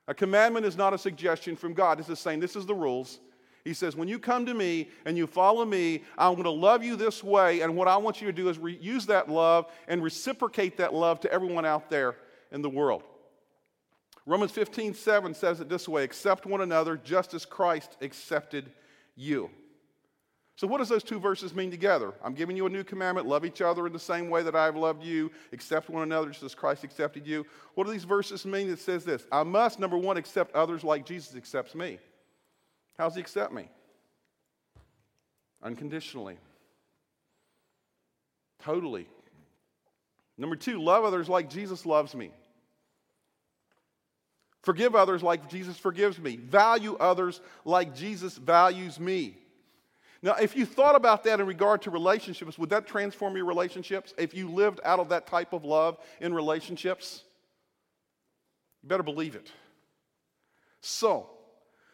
A 0.08 0.14
commandment 0.14 0.66
is 0.66 0.78
not 0.78 0.94
a 0.94 0.98
suggestion 0.98 1.56
from 1.56 1.74
God. 1.74 1.98
This 1.98 2.10
is 2.10 2.20
saying 2.20 2.40
this 2.40 2.56
is 2.56 2.66
the 2.66 2.76
rules. 2.76 3.20
He 3.64 3.74
says, 3.74 3.96
When 3.96 4.08
you 4.08 4.20
come 4.20 4.46
to 4.46 4.54
me 4.54 4.90
and 5.06 5.18
you 5.18 5.26
follow 5.26 5.66
me, 5.66 6.04
I'm 6.18 6.34
going 6.34 6.44
to 6.44 6.52
love 6.52 6.84
you 6.84 6.96
this 6.96 7.24
way. 7.24 7.62
And 7.62 7.76
what 7.76 7.88
I 7.88 7.98
want 7.98 8.22
you 8.22 8.28
to 8.28 8.34
do 8.34 8.48
is 8.50 8.60
re- 8.60 8.78
use 8.80 9.08
that 9.08 9.28
love 9.28 9.66
and 9.88 10.04
reciprocate 10.04 10.78
that 10.78 10.94
love 10.94 11.20
to 11.22 11.32
everyone 11.32 11.66
out 11.66 11.90
there 11.90 12.16
in 12.52 12.62
the 12.62 12.70
world. 12.70 13.04
Romans 14.28 14.52
15, 14.52 14.94
7 14.94 15.34
says 15.34 15.60
it 15.60 15.70
this 15.70 15.88
way 15.88 16.04
accept 16.04 16.46
one 16.46 16.62
another 16.62 16.98
just 16.98 17.34
as 17.34 17.46
Christ 17.46 17.98
accepted 18.02 18.72
you. 19.16 19.50
So, 20.58 20.68
what 20.68 20.78
does 20.78 20.88
those 20.88 21.04
two 21.04 21.20
verses 21.20 21.54
mean 21.54 21.70
together? 21.70 22.14
I'm 22.24 22.34
giving 22.34 22.56
you 22.56 22.66
a 22.66 22.70
new 22.70 22.84
commandment 22.84 23.28
love 23.28 23.44
each 23.44 23.62
other 23.62 23.88
in 23.88 23.94
the 23.94 24.00
same 24.00 24.30
way 24.30 24.42
that 24.44 24.56
I've 24.56 24.78
loved 24.78 25.04
you, 25.04 25.30
accept 25.52 25.90
one 25.90 26.04
another 26.04 26.30
just 26.30 26.44
as 26.44 26.56
Christ 26.56 26.86
accepted 26.86 27.28
you. 27.28 27.46
What 27.74 27.86
do 27.86 27.92
these 27.92 28.06
verses 28.06 28.46
mean? 28.46 28.70
It 28.70 28.80
says 28.80 29.04
this 29.04 29.26
I 29.32 29.44
must, 29.44 29.80
number 29.80 29.98
one, 29.98 30.16
accept 30.16 30.56
others 30.56 30.84
like 30.84 31.06
Jesus 31.06 31.36
accepts 31.36 31.76
me. 31.76 32.00
How 32.98 33.06
does 33.06 33.16
he 33.16 33.22
accept 33.22 33.52
me? 33.52 33.68
Unconditionally. 35.62 36.38
Totally. 38.64 39.08
Number 40.38 40.56
two, 40.56 40.82
love 40.82 41.04
others 41.04 41.28
like 41.28 41.50
Jesus 41.50 41.86
loves 41.86 42.16
me. 42.16 42.32
Forgive 44.62 44.96
others 44.96 45.22
like 45.22 45.50
Jesus 45.50 45.78
forgives 45.78 46.18
me. 46.18 46.38
Value 46.38 46.96
others 46.98 47.42
like 47.66 47.94
Jesus 47.94 48.38
values 48.38 49.00
me. 49.00 49.38
Now, 50.26 50.34
if 50.34 50.56
you 50.56 50.66
thought 50.66 50.96
about 50.96 51.24
that 51.26 51.40
in 51.40 51.46
regard 51.46 51.84
to 51.84 51.92
relationships, 51.92 52.58
would 52.58 52.72
that 52.72 52.88
transform 52.88 53.38
your 53.38 53.46
relationships? 53.46 54.12
If 54.18 54.34
you 54.34 54.50
lived 54.50 54.80
out 54.84 55.00
of 55.00 55.10
that 55.10 55.28
type 55.28 55.54
of 55.54 55.64
love 55.64 56.00
in 56.20 56.34
relationships? 56.34 57.24
You 58.82 58.90
better 58.90 59.04
believe 59.04 59.36
it. 59.36 59.52
So, 60.82 61.30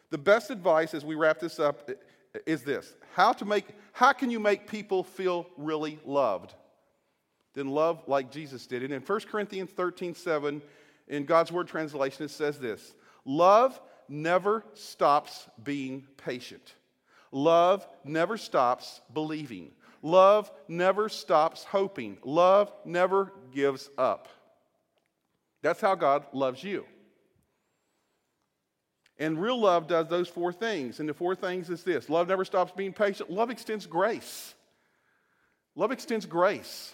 the 0.08 0.16
best 0.16 0.50
advice 0.50 0.94
as 0.94 1.04
we 1.04 1.14
wrap 1.14 1.40
this 1.40 1.60
up 1.60 1.90
is 2.46 2.62
this 2.62 2.94
how 3.12 3.34
to 3.34 3.44
make 3.44 3.66
how 3.92 4.14
can 4.14 4.30
you 4.30 4.40
make 4.40 4.66
people 4.66 5.04
feel 5.04 5.46
really 5.58 5.98
loved 6.06 6.54
then 7.52 7.68
love 7.68 8.02
like 8.06 8.30
jesus 8.30 8.66
did 8.66 8.82
and 8.82 8.94
in 8.94 9.02
1 9.02 9.20
corinthians 9.30 9.70
13 9.72 10.14
7 10.14 10.62
in 11.08 11.24
god's 11.26 11.52
word 11.52 11.68
translation 11.68 12.24
it 12.24 12.30
says 12.30 12.58
this 12.58 12.94
love 13.26 13.78
never 14.08 14.64
stops 14.72 15.46
being 15.62 16.06
patient 16.16 16.72
love 17.32 17.86
never 18.04 18.36
stops 18.36 19.00
believing 19.12 19.72
love 20.02 20.52
never 20.68 21.08
stops 21.08 21.64
hoping 21.64 22.16
love 22.22 22.72
never 22.84 23.32
gives 23.52 23.90
up 23.98 24.28
that's 25.62 25.80
how 25.80 25.94
god 25.94 26.24
loves 26.32 26.62
you 26.62 26.84
and 29.22 29.40
real 29.40 29.60
love 29.60 29.86
does 29.86 30.08
those 30.08 30.26
four 30.28 30.52
things. 30.52 30.98
And 30.98 31.08
the 31.08 31.14
four 31.14 31.36
things 31.36 31.70
is 31.70 31.84
this 31.84 32.08
love 32.08 32.26
never 32.26 32.44
stops 32.44 32.72
being 32.76 32.92
patient, 32.92 33.30
love 33.30 33.50
extends 33.50 33.86
grace. 33.86 34.54
Love 35.76 35.92
extends 35.92 36.26
grace. 36.26 36.92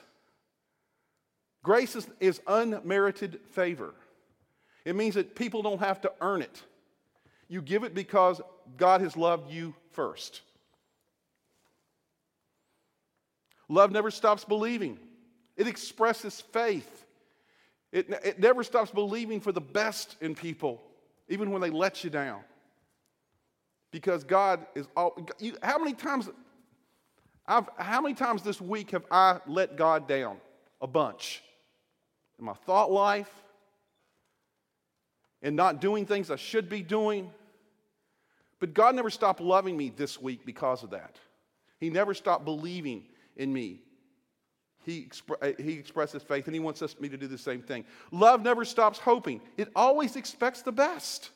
Grace 1.62 1.96
is, 1.96 2.06
is 2.20 2.40
unmerited 2.46 3.40
favor. 3.52 3.94
It 4.84 4.94
means 4.94 5.16
that 5.16 5.34
people 5.34 5.62
don't 5.62 5.80
have 5.80 6.02
to 6.02 6.12
earn 6.20 6.42
it. 6.42 6.62
You 7.48 7.62
give 7.62 7.82
it 7.82 7.94
because 7.94 8.40
God 8.76 9.00
has 9.00 9.16
loved 9.16 9.50
you 9.50 9.74
first. 9.92 10.42
Love 13.68 13.92
never 13.92 14.10
stops 14.10 14.44
believing, 14.44 14.98
it 15.56 15.66
expresses 15.66 16.40
faith. 16.40 17.04
It, 17.90 18.10
it 18.22 18.38
never 18.38 18.62
stops 18.62 18.90
believing 18.90 19.40
for 19.40 19.50
the 19.50 19.62
best 19.62 20.16
in 20.20 20.34
people 20.34 20.82
even 21.28 21.50
when 21.50 21.62
they 21.62 21.70
let 21.70 22.04
you 22.04 22.10
down. 22.10 22.40
Because 23.90 24.24
God 24.24 24.66
is 24.74 24.86
all. 24.96 25.16
You, 25.38 25.56
how 25.62 25.78
many 25.78 25.94
times? 25.94 26.28
I've, 27.46 27.68
how 27.78 28.02
many 28.02 28.14
times 28.14 28.42
this 28.42 28.60
week 28.60 28.90
have 28.90 29.04
I 29.10 29.40
let 29.46 29.76
God 29.76 30.06
down? 30.06 30.36
A 30.82 30.86
bunch. 30.86 31.42
In 32.38 32.44
my 32.44 32.52
thought 32.52 32.90
life, 32.90 33.30
and 35.42 35.56
not 35.56 35.80
doing 35.80 36.04
things 36.04 36.30
I 36.30 36.36
should 36.36 36.68
be 36.68 36.82
doing. 36.82 37.30
But 38.60 38.74
God 38.74 38.94
never 38.94 39.10
stopped 39.10 39.40
loving 39.40 39.76
me 39.76 39.90
this 39.90 40.20
week 40.20 40.44
because 40.44 40.82
of 40.82 40.90
that. 40.90 41.16
He 41.78 41.90
never 41.90 42.14
stopped 42.14 42.44
believing 42.44 43.04
in 43.36 43.52
me. 43.52 43.80
He, 44.84 45.02
expre- 45.02 45.36
uh, 45.42 45.62
he 45.62 45.72
expresses 45.74 46.22
faith, 46.22 46.46
and 46.46 46.54
He 46.54 46.60
wants 46.60 46.82
us, 46.82 46.98
me 46.98 47.08
to 47.08 47.16
do 47.16 47.26
the 47.26 47.38
same 47.38 47.62
thing. 47.62 47.84
Love 48.10 48.42
never 48.42 48.64
stops 48.64 48.98
hoping, 48.98 49.40
it 49.56 49.68
always 49.76 50.16
expects 50.16 50.62
the 50.62 50.72
best. 50.72 51.30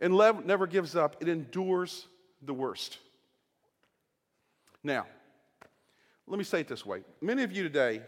And 0.00 0.14
love 0.16 0.44
never 0.44 0.66
gives 0.66 0.96
up, 0.96 1.16
it 1.20 1.28
endures 1.28 2.06
the 2.42 2.54
worst. 2.54 2.98
Now, 4.82 5.06
let 6.26 6.38
me 6.38 6.44
say 6.44 6.60
it 6.60 6.68
this 6.68 6.84
way 6.84 7.02
many 7.20 7.42
of 7.42 7.52
you 7.52 7.62
today 7.62 8.02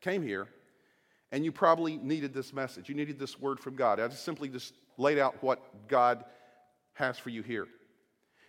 came 0.00 0.22
here 0.22 0.48
and 1.30 1.44
you 1.44 1.50
probably 1.50 1.96
needed 1.96 2.34
this 2.34 2.52
message. 2.52 2.88
You 2.88 2.94
needed 2.94 3.18
this 3.18 3.40
word 3.40 3.58
from 3.58 3.74
God. 3.74 3.98
I 3.98 4.08
just 4.08 4.24
simply 4.24 4.48
just 4.48 4.74
laid 4.98 5.18
out 5.18 5.42
what 5.42 5.88
God 5.88 6.24
has 6.94 7.18
for 7.18 7.30
you 7.30 7.42
here. 7.42 7.66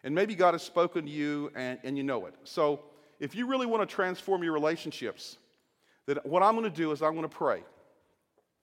And 0.04 0.14
maybe 0.14 0.36
God 0.36 0.54
has 0.54 0.62
spoken 0.62 1.06
to 1.06 1.12
you 1.12 1.52
and, 1.56 1.80
and 1.84 1.98
you 1.98 2.04
know 2.04 2.26
it. 2.26 2.36
So 2.44 2.82
if 3.20 3.36
you 3.36 3.48
really 3.48 3.66
want 3.66 3.88
to 3.88 3.96
transform 3.96 4.44
your 4.44 4.54
relationships, 4.54 5.38
then 6.06 6.18
what 6.24 6.44
I'm 6.44 6.56
going 6.56 6.70
to 6.70 6.76
do 6.76 6.92
is 6.92 7.02
I'm 7.02 7.14
going 7.14 7.24
to 7.24 7.30
pray. 7.30 7.64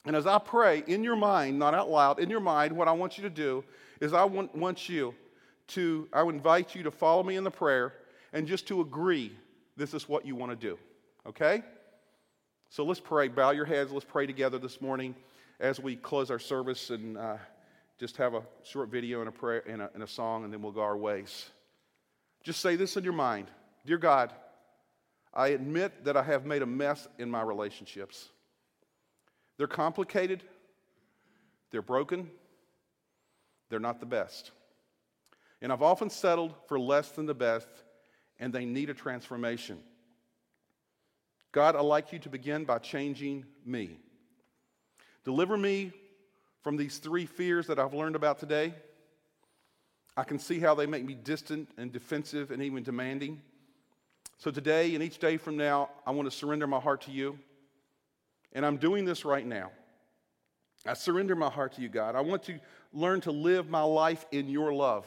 And 0.05 0.17
as 0.17 0.27
I 0.27 0.39
pray 0.39 0.83
in 0.87 1.05
your 1.05 1.17
mind, 1.17 1.59
not 1.59 1.75
out 1.75 1.91
loud, 1.91 2.21
in 2.21 2.31
your 2.31 2.41
mind, 2.41 2.73
what 2.73 2.89
I 2.89 2.93
want 2.93 3.19
you 3.19 3.23
to 3.25 3.31
do 3.31 3.65
is 4.01 4.13
I 4.13 4.25
want, 4.25 4.55
want 4.55 4.89
you 4.89 5.15
to, 5.69 6.09
I 6.13 6.23
invite 6.23 6.75
you 6.75 6.83
to 6.83 6.91
follow 6.91 7.23
me 7.23 7.37
in 7.37 7.45
the 7.45 7.51
prayer 7.51 7.95
and 8.33 8.47
just 8.47 8.67
to 8.69 8.81
agree 8.81 9.33
this 9.77 9.95
is 9.95 10.09
what 10.09 10.27
you 10.27 10.35
want 10.37 10.53
to 10.53 10.57
do. 10.57 10.79
Okay? 11.27 11.63
So 12.71 12.85
let's 12.85 13.01
pray. 13.01 13.29
Bow 13.29 13.51
your 13.51 13.65
heads. 13.65 13.93
Let's 13.93 14.05
pray 14.05 14.27
together 14.27 14.59
this 14.59 14.81
morning 14.81 15.15
as 15.59 15.81
we 15.81 15.97
close 15.97 16.31
our 16.31 16.39
service 16.39 16.91
and 16.91 17.19
uh, 17.19 17.37
just 18.01 18.17
have 18.17 18.33
a 18.33 18.43
short 18.63 18.89
video 18.89 19.21
and 19.21 19.29
a 19.29 19.33
prayer 19.33 19.63
and 19.69 19.83
a, 19.83 19.91
and 19.93 20.03
a 20.03 20.07
song, 20.07 20.45
and 20.45 20.51
then 20.51 20.63
we'll 20.63 20.73
go 20.73 20.81
our 20.81 20.97
ways. 20.97 21.51
Just 22.43 22.63
say 22.63 22.75
this 22.75 22.97
in 22.97 23.05
your 23.05 23.13
mind 23.13 23.49
Dear 23.85 23.99
God, 23.99 24.33
I 25.35 25.49
admit 25.49 26.07
that 26.07 26.17
I 26.17 26.23
have 26.23 26.47
made 26.47 26.63
a 26.63 26.67
mess 26.67 27.07
in 27.19 27.31
my 27.31 27.43
relationships. 27.43 28.31
They're 29.59 29.67
complicated, 29.67 30.43
they're 31.71 31.83
broken, 31.83 32.31
they're 33.69 33.79
not 33.79 34.01
the 34.01 34.07
best. 34.07 34.51
And 35.61 35.71
I've 35.71 35.83
often 35.83 36.09
settled 36.09 36.55
for 36.69 36.81
less 36.81 37.11
than 37.11 37.27
the 37.27 37.35
best, 37.35 37.69
and 38.39 38.51
they 38.51 38.65
need 38.65 38.89
a 38.89 38.95
transformation. 38.95 39.79
God, 41.53 41.77
I'd 41.77 41.83
like 41.83 42.15
you 42.15 42.19
to 42.21 42.31
begin 42.31 42.65
by 42.65 42.79
changing 42.79 43.45
me. 43.67 43.99
Deliver 45.23 45.59
me 45.59 45.93
from 46.63 46.77
these 46.77 46.99
three 46.99 47.27
fears 47.27 47.67
that 47.69 47.79
I've 47.79 47.95
learned 47.95 48.17
about 48.17 48.39
today. 48.39 48.75
I 50.17 50.25
can 50.25 50.39
see 50.39 50.61
how 50.61 50.75
they 50.75 50.87
make 50.87 51.05
me 51.05 51.15
distant 51.15 51.69
and 51.79 51.93
defensive 51.93 52.51
and 52.51 52.63
even 52.63 52.83
demanding. 52.83 53.41
So 54.39 54.51
today 54.51 54.95
and 54.95 55.03
each 55.03 55.19
day 55.19 55.37
from 55.37 55.57
now, 55.57 55.91
I 56.07 56.11
want 56.11 56.31
to 56.31 56.37
surrender 56.37 56.67
my 56.67 56.81
heart 56.81 57.03
to 57.03 57.11
you. 57.11 57.39
And 58.53 58.67
I'm 58.67 58.77
doing 58.77 59.05
this 59.05 59.25
right 59.25 59.47
now. 59.47 59.71
I 60.87 60.95
surrender 60.95 61.37
my 61.37 61.51
heart 61.51 61.75
to 61.75 61.83
you, 61.83 61.89
God. 61.89 62.17
I 62.17 62.23
want 62.23 62.43
to 62.45 62.59
learn 62.93 63.21
to 63.23 63.31
live 63.31 63.69
my 63.69 63.83
life 63.83 64.25
in 64.33 64.49
your 64.49 64.73
love, 64.73 65.07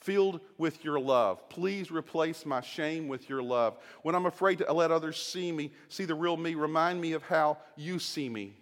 filled 0.00 0.40
with 0.56 0.84
your 0.84 1.00
love. 1.00 1.48
Please 1.48 1.90
replace 1.90 2.46
my 2.46 2.60
shame 2.60 3.08
with 3.08 3.28
your 3.28 3.42
love. 3.42 3.76
When 4.02 4.14
I'm 4.14 4.26
afraid 4.26 4.58
to 4.58 4.72
let 4.72 4.92
others 4.92 5.20
see 5.20 5.50
me, 5.50 5.72
see 5.88 6.04
the 6.04 6.14
real 6.14 6.36
me, 6.36 6.54
remind 6.54 7.00
me 7.00 7.12
of 7.12 7.24
how 7.24 7.58
you 7.76 7.98
see 7.98 8.28
me. 8.28 8.56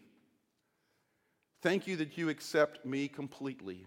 Thank 1.62 1.86
you 1.86 1.96
that 1.96 2.16
you 2.18 2.28
accept 2.28 2.84
me 2.84 3.08
completely. 3.08 3.86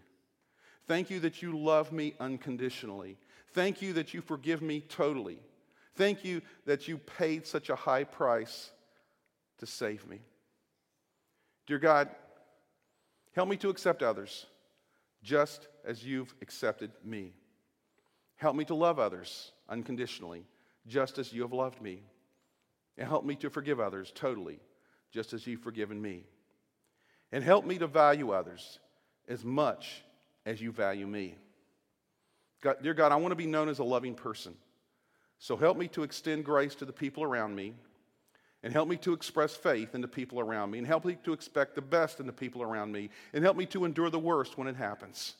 Thank 0.88 1.10
you 1.10 1.20
that 1.22 1.42
you 1.42 1.58
love 1.58 1.92
me 1.92 2.16
unconditionally. 2.20 3.18
Thank 3.54 3.82
you 3.82 3.94
that 3.94 4.14
you 4.14 4.22
forgive 4.22 4.62
me 4.62 4.82
totally. 4.82 5.40
Thank 5.96 6.24
you 6.24 6.42
that 6.66 6.88
you 6.88 6.98
paid 6.98 7.46
such 7.46 7.70
a 7.70 7.76
high 7.76 8.04
price 8.04 8.72
to 9.60 9.66
save 9.66 10.08
me. 10.08 10.22
Dear 11.68 11.80
God, 11.80 12.10
help 13.36 13.50
me 13.50 13.58
to 13.58 13.70
accept 13.70 14.02
others 14.02 14.48
just 15.22 15.68
as 15.86 16.04
you've 16.04 16.34
accepted 16.42 16.92
me. 17.04 17.34
Help 18.38 18.56
me 18.56 18.66
to 18.66 18.74
love 18.74 19.00
others 19.00 19.52
unconditionally, 19.68 20.46
just 20.88 21.18
as 21.18 21.34
you 21.34 21.42
have 21.42 21.54
loved 21.54 21.82
me. 21.82 22.02
And 22.98 23.08
help 23.08 23.26
me 23.26 23.36
to 23.36 23.50
forgive 23.50 23.80
others 23.80 24.12
totally, 24.16 24.60
just 25.12 25.34
as 25.34 25.46
you've 25.46 25.62
forgiven 25.62 26.02
me. 26.02 26.24
And 27.32 27.44
help 27.44 27.66
me 27.66 27.78
to 27.78 27.88
value 27.88 28.32
others 28.32 28.80
as 29.28 29.46
much 29.46 30.02
as 30.46 30.60
you 30.62 30.72
value 30.72 31.06
me. 31.06 31.36
God, 32.62 32.78
dear 32.82 32.94
God, 32.94 33.12
I 33.12 33.18
want 33.18 33.32
to 33.32 33.36
be 33.36 33.46
known 33.46 33.70
as 33.70 33.80
a 33.80 33.84
loving 33.84 34.16
person. 34.16 34.56
So 35.38 35.56
help 35.56 35.78
me 35.78 35.88
to 35.90 36.04
extend 36.04 36.44
grace 36.44 36.76
to 36.76 36.86
the 36.86 36.94
people 36.94 37.24
around 37.24 37.56
me, 37.56 37.74
and 38.62 38.74
help 38.74 38.90
me 38.90 38.98
to 38.98 39.14
express 39.14 39.56
faith 39.56 39.96
in 39.96 40.02
the 40.02 40.08
people 40.08 40.40
around 40.40 40.72
me, 40.72 40.80
and 40.80 40.88
help 40.88 41.06
me 41.06 41.18
to 41.24 41.32
expect 41.32 41.76
the 41.76 41.82
best 41.82 42.20
in 42.20 42.26
the 42.26 42.34
people 42.34 42.62
around 42.62 42.92
me, 42.92 43.10
and 43.32 43.44
help 43.44 43.56
me 43.56 43.66
to 43.68 43.86
endure 43.86 44.10
the 44.10 44.20
worst 44.20 44.58
when 44.58 44.68
it 44.68 44.76
happens. 44.76 45.36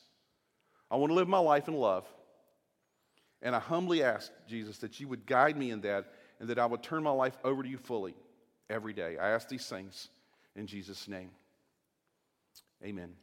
I 0.90 0.96
want 0.96 1.10
to 1.10 1.14
live 1.14 1.28
my 1.28 1.38
life 1.38 1.68
in 1.68 1.74
love. 1.74 2.06
And 3.42 3.54
I 3.54 3.58
humbly 3.58 4.02
ask, 4.02 4.30
Jesus, 4.48 4.78
that 4.78 5.00
you 5.00 5.08
would 5.08 5.26
guide 5.26 5.56
me 5.56 5.70
in 5.70 5.80
that 5.82 6.12
and 6.40 6.48
that 6.48 6.58
I 6.58 6.66
would 6.66 6.82
turn 6.82 7.02
my 7.02 7.10
life 7.10 7.36
over 7.44 7.62
to 7.62 7.68
you 7.68 7.78
fully 7.78 8.14
every 8.68 8.92
day. 8.92 9.18
I 9.18 9.30
ask 9.30 9.48
these 9.48 9.66
things 9.66 10.08
in 10.56 10.66
Jesus' 10.66 11.08
name. 11.08 11.30
Amen. 12.84 13.16